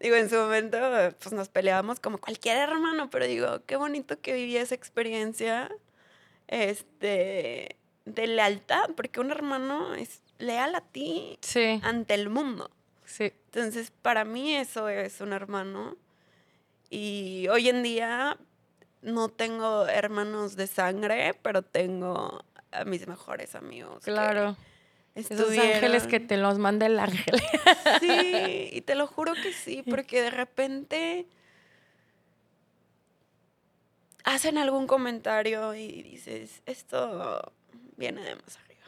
[0.00, 0.78] Digo, en su momento,
[1.20, 5.70] pues nos peleábamos como cualquier hermano, pero digo, qué bonito que viví esa experiencia
[6.48, 12.70] este, de lealtad, porque un hermano es leal a ti Sí, ante el mundo.
[13.04, 13.32] sí.
[13.52, 15.96] Entonces, para mí eso es un hermano.
[16.90, 18.36] Y hoy en día
[19.00, 24.04] no tengo hermanos de sangre, pero tengo a mis mejores amigos.
[24.04, 24.56] Claro.
[25.14, 27.40] Esos ángeles que te los manda el ángel.
[28.00, 31.26] Sí, y te lo juro que sí, porque de repente
[34.24, 37.52] hacen algún comentario y dices, esto
[37.96, 38.86] viene de más arriba.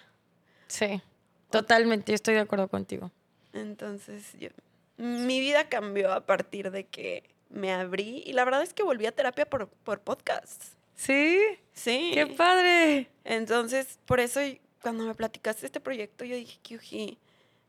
[0.69, 1.03] Sí,
[1.51, 3.11] totalmente, yo estoy de acuerdo contigo.
[3.53, 4.49] Entonces, yo,
[4.97, 9.07] mi vida cambió a partir de que me abrí y la verdad es que volví
[9.07, 10.77] a terapia por, por podcasts.
[10.95, 11.39] Sí,
[11.73, 12.11] Sí.
[12.15, 13.09] qué padre.
[13.25, 14.41] Entonces, por eso
[14.83, 17.19] cuando me platicaste este proyecto, yo dije, Kyuji,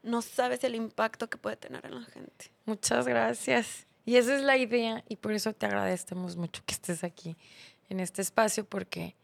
[0.01, 2.51] no sabes el impacto que puede tener en la gente.
[2.65, 3.85] Muchas gracias.
[4.05, 7.35] Y esa es la idea y por eso te agradecemos mucho que estés aquí
[7.89, 9.15] en este espacio porque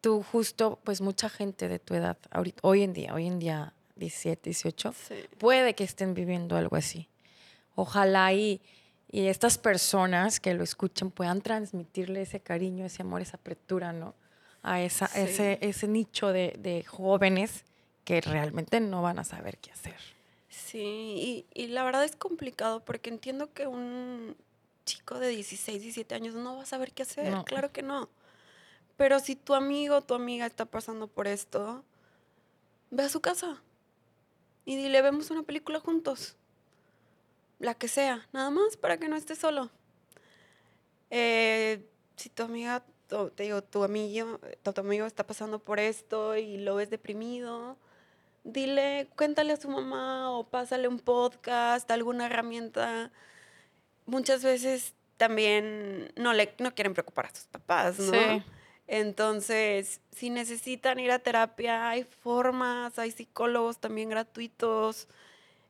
[0.00, 3.72] tú justo, pues mucha gente de tu edad, ahorita, hoy en día, hoy en día
[3.96, 5.14] 17, 18, Sí.
[5.38, 7.08] puede que estén viviendo algo así.
[7.74, 8.60] Ojalá y,
[9.20, 14.14] y estas personas que lo escuchen puedan transmitirle ese cariño, ese amor, esa apertura, ¿no?
[14.62, 15.20] A esa, Sí.
[15.20, 17.64] ese, ese nicho de, de jóvenes
[18.04, 19.96] que realmente no van a saber qué hacer.
[20.48, 20.80] Sí,
[21.54, 24.36] y, y la verdad es complicado porque entiendo que un
[24.84, 27.44] chico de 16, 17 años no va a saber qué hacer, No.
[27.44, 28.08] claro que no.
[28.96, 31.84] Pero si tu amigo o tu amiga está pasando por esto,
[32.90, 33.62] ve a su casa
[34.64, 36.36] y dile, vemos una película juntos,
[37.64, 39.70] la que sea, nada más para que no estés solo.
[41.10, 42.84] Eh, si tu amiga,
[43.34, 47.76] te digo, tu amigo, tu, tu amigo está pasando por esto y lo ves deprimido,
[48.44, 53.10] dile, cuéntale a su mamá o pásale un podcast, alguna herramienta.
[54.06, 58.12] Muchas veces también no, le, no quieren preocupar a sus papás, ¿no?
[58.12, 58.42] Sí.
[58.86, 65.08] Entonces, si necesitan ir a terapia, hay formas, hay psicólogos también gratuitos,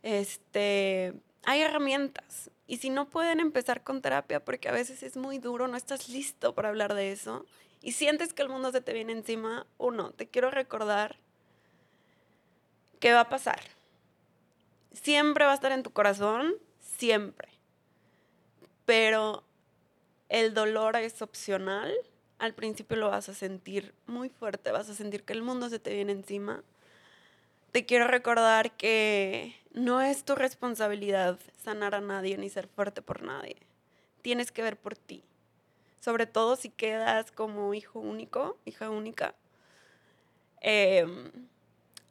[0.02, 1.14] este,
[1.46, 2.50] hay herramientas.
[2.66, 6.08] Y si no pueden empezar con terapia, porque a veces es muy duro, no estás
[6.08, 7.44] listo para hablar de eso,
[7.82, 11.16] y sientes que el mundo se te viene encima, uno, te quiero recordar
[12.98, 13.60] que va a pasar.
[14.92, 17.48] Siempre va a estar en tu corazón, siempre.
[18.86, 19.44] Pero
[20.30, 21.92] el dolor es opcional.
[22.38, 25.78] Al principio lo vas a sentir muy fuerte, vas a sentir que el mundo se
[25.78, 26.62] te viene encima.
[27.74, 33.24] Te quiero recordar que no es tu responsabilidad sanar a nadie ni ser fuerte por
[33.24, 33.56] nadie.
[34.22, 35.24] Tienes que ver por ti.
[35.98, 39.34] Sobre todo si quedas como hijo único, hija única.
[40.60, 41.32] Em,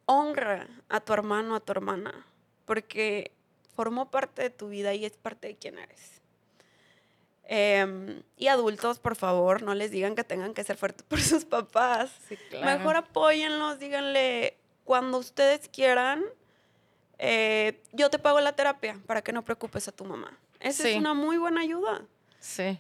[0.06, 2.28] honra a tu hermano, a tu hermana,
[2.66, 3.32] porque
[3.74, 6.20] formó parte de tu vida y es parte de quién eres.
[7.46, 11.46] Em, y adultos, por favor, no les digan que tengan que ser fuertes por sus
[11.46, 12.12] papás.
[12.52, 16.24] Mejor apóyenlos, díganle cuando ustedes quieran.
[17.20, 20.38] Eh, yo te pago la terapia para que no preocupes a tu mamá.
[20.60, 22.02] Esa es una muy buena ayuda.
[22.40, 22.80] Sí.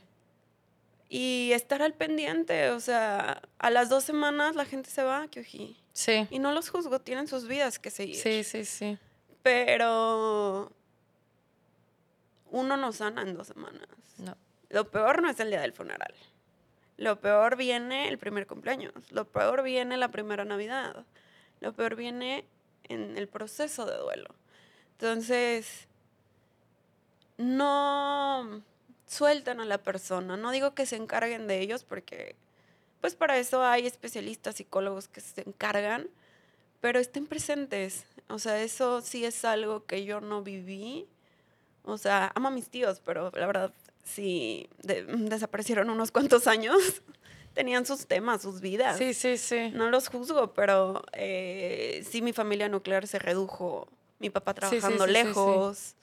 [1.10, 5.78] Y estar al pendiente, o sea, a las dos semanas la gente se va, Kyoji.
[5.94, 6.28] Sí.
[6.32, 8.16] Y no los juzgo, tienen sus vidas que seguir.
[8.16, 8.98] Sí, sí, sí.
[9.44, 10.72] Pero
[12.50, 13.88] uno no sana en dos semanas.
[14.18, 14.36] No.
[14.70, 16.14] Lo peor no es el día del funeral.
[16.98, 18.94] Lo peor viene el primer cumpleaños.
[19.12, 21.06] Lo peor viene la primera Navidad.
[21.64, 22.44] Lo peor viene
[22.90, 24.36] en el proceso de duelo.
[24.92, 25.88] Entonces,
[27.38, 28.62] no
[29.08, 30.36] sueltan a la persona.
[30.36, 32.36] No digo que se encarguen de ellos porque,
[33.00, 36.10] pues para eso hay especialistas, psicólogos que se encargan,
[36.82, 38.06] pero estén presentes.
[38.28, 41.08] O sea, eso sí es algo que yo no viví.
[41.84, 47.02] O sea, amo a mis tíos, pero la verdad sí desaparecieron unos cuantos años.
[47.54, 48.98] Tenían sus temas, sus vidas.
[48.98, 49.70] Sí, sí, sí.
[49.74, 53.88] No los juzgo, pero eh, sí mi familia nuclear se redujo.
[54.20, 55.96] Mi papá trabajando lejos.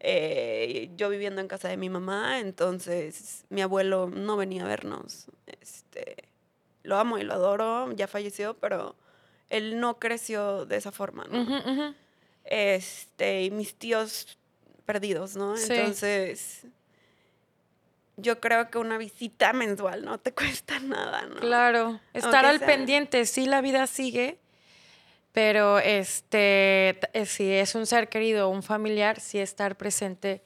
[0.00, 5.26] Eh, yo viviendo en casa de mi mamá, entonces mi abuelo no venía a vernos.
[5.60, 6.28] Este,
[6.82, 8.94] lo amo y lo adoro, ya falleció, pero
[9.48, 11.94] él no creció de esa forma, ¿no?
[12.44, 14.38] Este, y mis tíos
[14.84, 15.56] perdidos, ¿no?
[15.56, 16.62] Entonces,
[18.16, 21.36] yo creo que una visita mensual no te cuesta nada, ¿no?
[21.36, 24.38] Claro, estar al pendiente, sí, la vida sigue,
[25.32, 30.42] pero este, eh, si es un ser querido o un familiar, sí estar presente.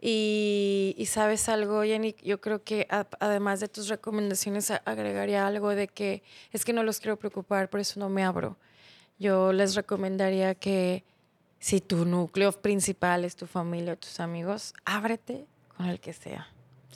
[0.00, 2.86] Y, y, sabes algo, Jenny, yo creo que
[3.18, 6.22] además de tus recomendaciones agregaría algo de que
[6.52, 8.56] es que no los quiero preocupar, por eso no me abro.
[9.18, 11.02] Yo les recomendaría que
[11.58, 16.46] si tu núcleo principal es tu familia o tus amigos, ábrete con el que sea.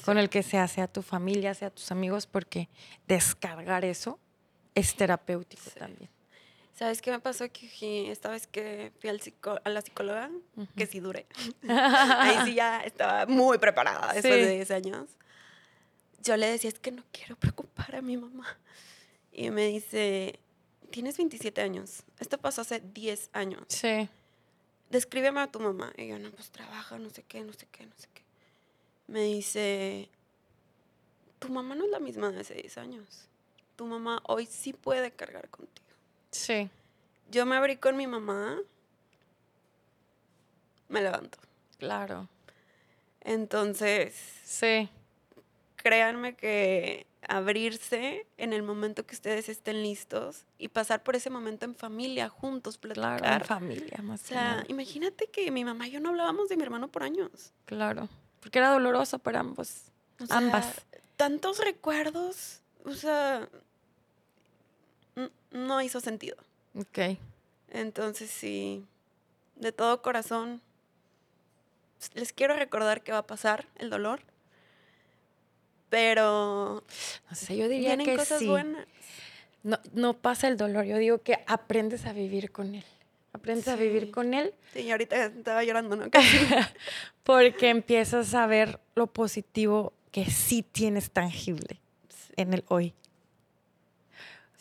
[0.05, 2.69] Con el que sea, sea tu familia, sea tus amigos, porque
[3.07, 4.19] descargar eso
[4.75, 6.11] es terapéutico también.
[6.75, 7.71] ¿Sabes qué me pasó aquí
[8.09, 9.21] esta vez que fui al
[9.65, 10.31] a la psicóloga?
[10.75, 11.27] Que sí duré.
[11.69, 15.11] Ahí sí ya estaba muy preparada después de 10 años.
[16.23, 18.59] Yo le decía, es que no quiero preocupar a mi mamá.
[19.31, 20.41] Y me dice,
[20.91, 22.05] tienes 27 años.
[22.19, 23.65] Esto pasó hace 10 años.
[23.69, 24.09] Sí.
[24.91, 25.93] Descríbeme a tu mamá.
[25.97, 28.23] Y yo, no, pues trabaja, no sé qué, no sé qué, no sé qué.
[29.13, 30.09] Me dice,
[31.39, 33.29] tu mamá no es la misma de hace 10 años.
[33.77, 35.87] Tu mamá hoy sí puede cargar contigo.
[36.31, 36.71] Sí.
[37.31, 38.59] Yo me abrí con mi mamá,
[40.89, 41.37] me levanto.
[41.77, 42.27] Claro.
[43.21, 44.15] Entonces.
[44.45, 44.89] Sí.
[45.77, 51.67] Créanme que abrirse en el momento que ustedes estén listos y pasar por ese momento
[51.67, 53.21] en familia, juntos, platicar.
[53.21, 56.57] Claro, en familia, más O sea, imagínate que mi mamá y yo no hablábamos de
[56.57, 57.53] mi hermano por años.
[57.67, 58.09] Claro,
[58.43, 59.85] porque era doloroso para ambos.
[60.29, 60.83] ambas.
[61.17, 63.49] Tantos recuerdos, o sea,
[65.53, 66.37] no hizo sentido.
[66.75, 67.17] Ok.
[67.71, 68.85] Entonces sí,
[69.57, 70.61] de todo corazón,
[72.15, 74.21] les quiero recordar que va a pasar el dolor,
[75.89, 76.83] pero
[77.31, 78.49] no sé, yo diría que cosas sí.
[78.49, 78.87] buenas.
[79.63, 82.85] No, no pasa el dolor, yo digo que aprendes a vivir con él.
[83.33, 84.55] Aprendes a vivir con él.
[84.75, 86.07] Sí, ahorita estaba llorando, ¿no?
[87.25, 91.81] Porque empiezas a ver lo positivo que sí tienes tangible
[92.37, 92.95] en el hoy.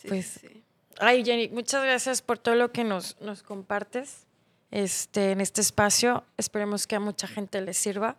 [0.07, 0.63] pues sí.
[0.97, 4.27] Ay, Jenny, muchas gracias por todo lo que nos, nos compartes
[4.69, 6.23] este, en este espacio.
[6.37, 8.17] Esperemos que a mucha gente le sirva.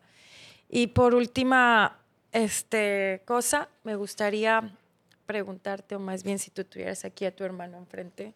[0.68, 1.98] Y por última
[2.32, 4.76] este, cosa, me gustaría
[5.26, 8.34] preguntarte, o más bien si tú tuvieras aquí a tu hermano enfrente,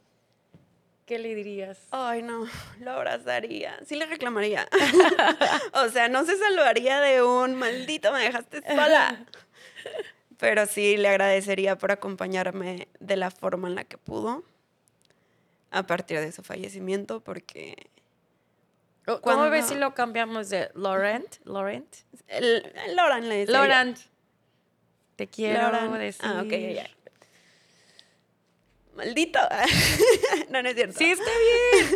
[1.06, 1.78] ¿qué le dirías?
[1.92, 2.46] Ay, no,
[2.80, 3.78] lo abrazaría.
[3.86, 4.68] Sí le reclamaría.
[5.72, 9.24] o sea, no se salvaría de un maldito, me dejaste sola.
[10.38, 14.44] Pero sí le agradecería por acompañarme de la forma en la que pudo
[15.70, 17.88] a partir de su fallecimiento, porque...
[19.22, 21.36] ¿Cómo ves si lo cambiamos de Laurent?
[21.44, 21.86] Laurent.
[22.26, 23.52] El, Laurent le dice.
[23.52, 23.96] Laurent.
[25.14, 26.26] Te quiero decir.
[26.26, 26.90] Ah, ok, ya.
[28.96, 29.38] Maldito.
[30.50, 30.98] no, no es cierto.
[30.98, 31.30] Sí, está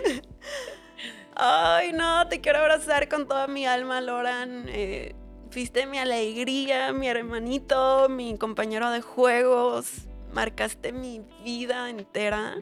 [0.04, 0.22] bien.
[1.34, 4.66] Ay, no, te quiero abrazar con toda mi alma, Loran.
[4.68, 5.14] Eh,
[5.50, 10.08] fuiste mi alegría, mi hermanito, mi compañero de juegos.
[10.32, 12.56] Marcaste mi vida entera.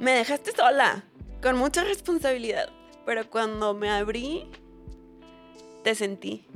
[0.00, 1.04] Me dejaste sola,
[1.40, 2.68] con mucha responsabilidad.
[3.06, 4.50] Pero cuando me abrí,
[5.84, 6.46] te sentí.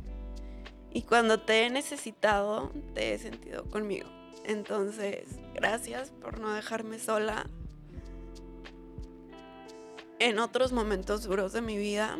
[0.92, 4.13] Y cuando te he necesitado, te he sentido conmigo.
[4.44, 5.24] Entonces,
[5.54, 7.46] gracias por no dejarme sola
[10.18, 12.18] en otros momentos duros de mi vida.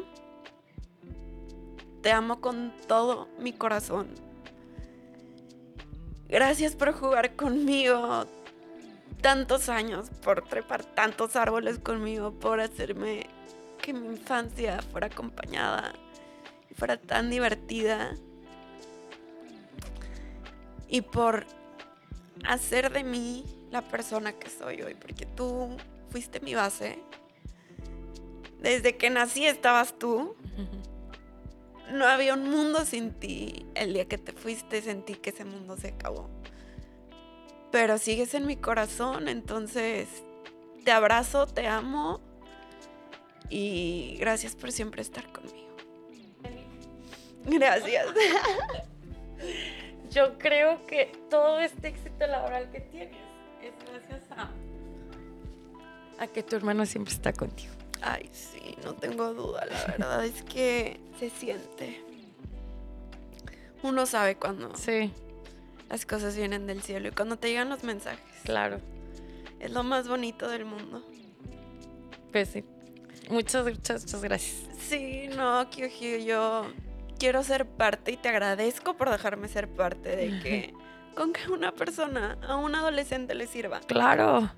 [2.02, 4.08] Te amo con todo mi corazón.
[6.28, 8.26] Gracias por jugar conmigo
[9.20, 13.26] tantos años, por trepar tantos árboles conmigo, por hacerme
[13.80, 15.92] que mi infancia fuera acompañada
[16.70, 18.16] y fuera tan divertida.
[20.88, 21.46] Y por
[22.46, 25.76] hacer de mí la persona que soy hoy, porque tú
[26.10, 26.98] fuiste mi base.
[28.60, 30.36] Desde que nací estabas tú.
[31.92, 33.66] No había un mundo sin ti.
[33.74, 36.30] El día que te fuiste sentí que ese mundo se acabó.
[37.70, 40.08] Pero sigues en mi corazón, entonces
[40.84, 42.20] te abrazo, te amo
[43.50, 45.76] y gracias por siempre estar conmigo.
[47.44, 48.06] Gracias.
[50.14, 53.16] Yo creo que todo este éxito laboral que tienes
[53.62, 54.50] es gracias a,
[56.22, 57.72] a que tu hermano siempre está contigo.
[58.00, 62.00] Ay, sí, no tengo duda, la verdad es que se siente.
[63.82, 65.12] Uno sabe cuando Sí,
[65.90, 68.24] las cosas vienen del cielo y cuando te llegan los mensajes.
[68.44, 68.78] claro.
[69.60, 71.02] Es lo más bonito del mundo.
[72.32, 72.64] Pues sí.
[73.30, 74.68] Muchas, muchas, muchas gracias.
[74.78, 76.66] Sí, no, Kyuji, yo
[77.24, 80.74] quiero ser parte y te agradezco por dejarme ser parte de que
[81.14, 83.80] con que una persona, a un adolescente le sirva.
[83.80, 84.50] Claro.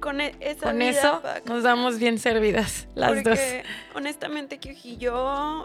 [0.00, 3.38] Con e- esa Con vida eso nos damos bien servidas las dos.
[3.38, 3.62] Porque
[3.94, 5.64] honestamente, Kyuji, yo.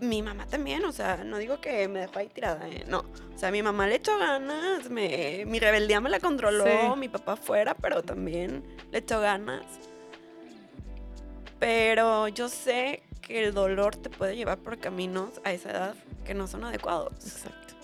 [0.00, 2.84] Mi mamá también, o sea, no digo que me dejó ahí tirada, ¿eh?
[2.88, 3.04] no.
[3.34, 6.98] O sea, mi mamá le echó ganas, me, mi rebeldía me la controló, Sí.
[6.98, 9.62] mi papá fuera, pero también le echó ganas.
[11.60, 16.34] Pero yo sé que el dolor te puede llevar por caminos a esa edad que
[16.34, 17.12] no son adecuados.
[17.22, 17.74] Exacto.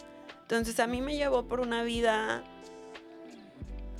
[0.43, 2.43] Entonces a mí me llevó por una vida,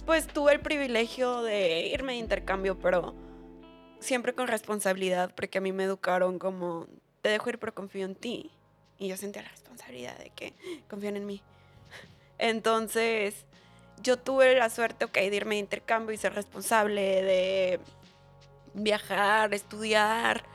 [0.07, 3.15] pues tuve el privilegio de irme de intercambio, pero
[4.01, 6.87] siempre con responsabilidad, porque a mí me educaron como,
[7.23, 8.51] te dejo ir, pero confío en ti.
[8.99, 10.55] Y yo sentía la responsabilidad de que
[10.89, 11.43] confían en mí.
[12.39, 13.45] Entonces
[14.03, 17.81] yo tuve la suerte, ok, de irme de intercambio y ser responsable, de
[18.75, 20.54] viajar, estudiar.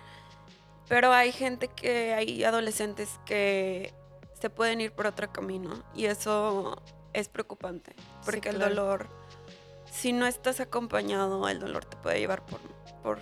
[0.90, 3.94] Pero hay gente que, hay adolescentes que
[4.42, 6.82] se pueden ir por otro camino y eso
[7.14, 8.74] es preocupante porque el claro.
[8.76, 9.08] dolor,
[9.92, 12.60] si no estás acompañado, el dolor te puede llevar por...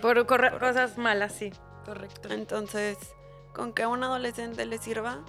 [0.26, 1.52] Por cosas malas, sí.
[1.84, 2.28] Correcto.
[2.32, 2.96] Entonces,
[3.54, 5.20] con que a un adolescente le sirva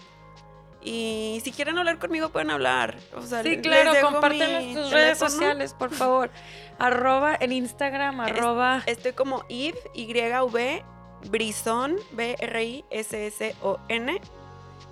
[0.82, 2.98] y si quieren hablar conmigo pueden hablar.
[3.16, 5.30] O sea, Sí, claro, compártenos mi tus redes teléfono.
[5.32, 6.30] sociales, por favor.
[6.80, 8.82] arroba en Instagram, Es- arroba.
[8.86, 10.86] Estoy como Yv, Y-V,
[11.30, 13.02] Brison, B-R-I-S-S-O-N.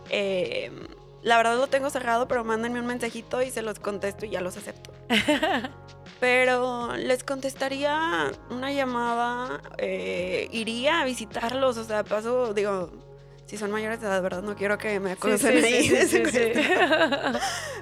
[0.09, 0.71] Eh,
[1.21, 4.41] la verdad lo tengo cerrado, pero mándenme un mensajito y se los contesto y ya
[4.41, 4.91] los acepto.
[6.19, 12.89] Pero les contestaría una llamada, eh, iría a visitarlos, o sea, paso, digo,
[13.45, 14.41] si son mayores de edad, ¿verdad?
[14.41, 16.63] No quiero que me acusen sí, ahí sí, secuestro.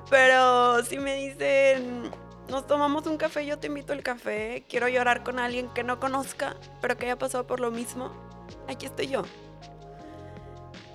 [0.10, 2.12] Pero si me dicen,
[2.50, 6.00] nos tomamos un café, yo te invito al café, quiero llorar con alguien que no
[6.00, 8.12] conozca, pero que haya pasado por lo mismo,
[8.68, 9.24] aquí estoy yo.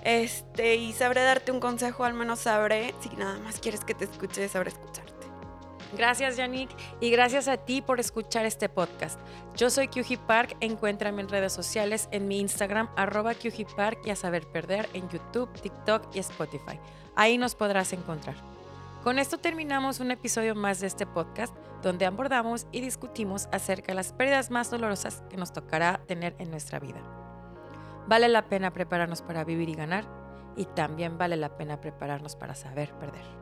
[0.03, 4.05] Este, y sabré darte un consejo, al menos sabré, si nada más quieres que te
[4.05, 5.11] escuche, sabré escucharte.
[5.93, 6.69] Gracias, Yannick.
[6.99, 9.19] Y gracias a ti por escuchar este podcast.
[9.55, 10.55] Yo soy Kyuji Park.
[10.61, 15.09] Encuéntrame en redes sociales en mi Instagram, arroba Kyuji Park y a saber perder en
[15.09, 16.79] YouTube, TikTok y Spotify.
[17.15, 18.35] Ahí nos podrás encontrar.
[19.03, 23.95] Con esto terminamos un episodio más de este podcast donde abordamos y discutimos acerca de
[23.95, 27.01] las pérdidas más dolorosas que nos tocará tener en nuestra vida.
[28.11, 30.03] Vale la pena prepararnos para vivir y ganar
[30.57, 33.40] y también vale la pena prepararnos para saber perder.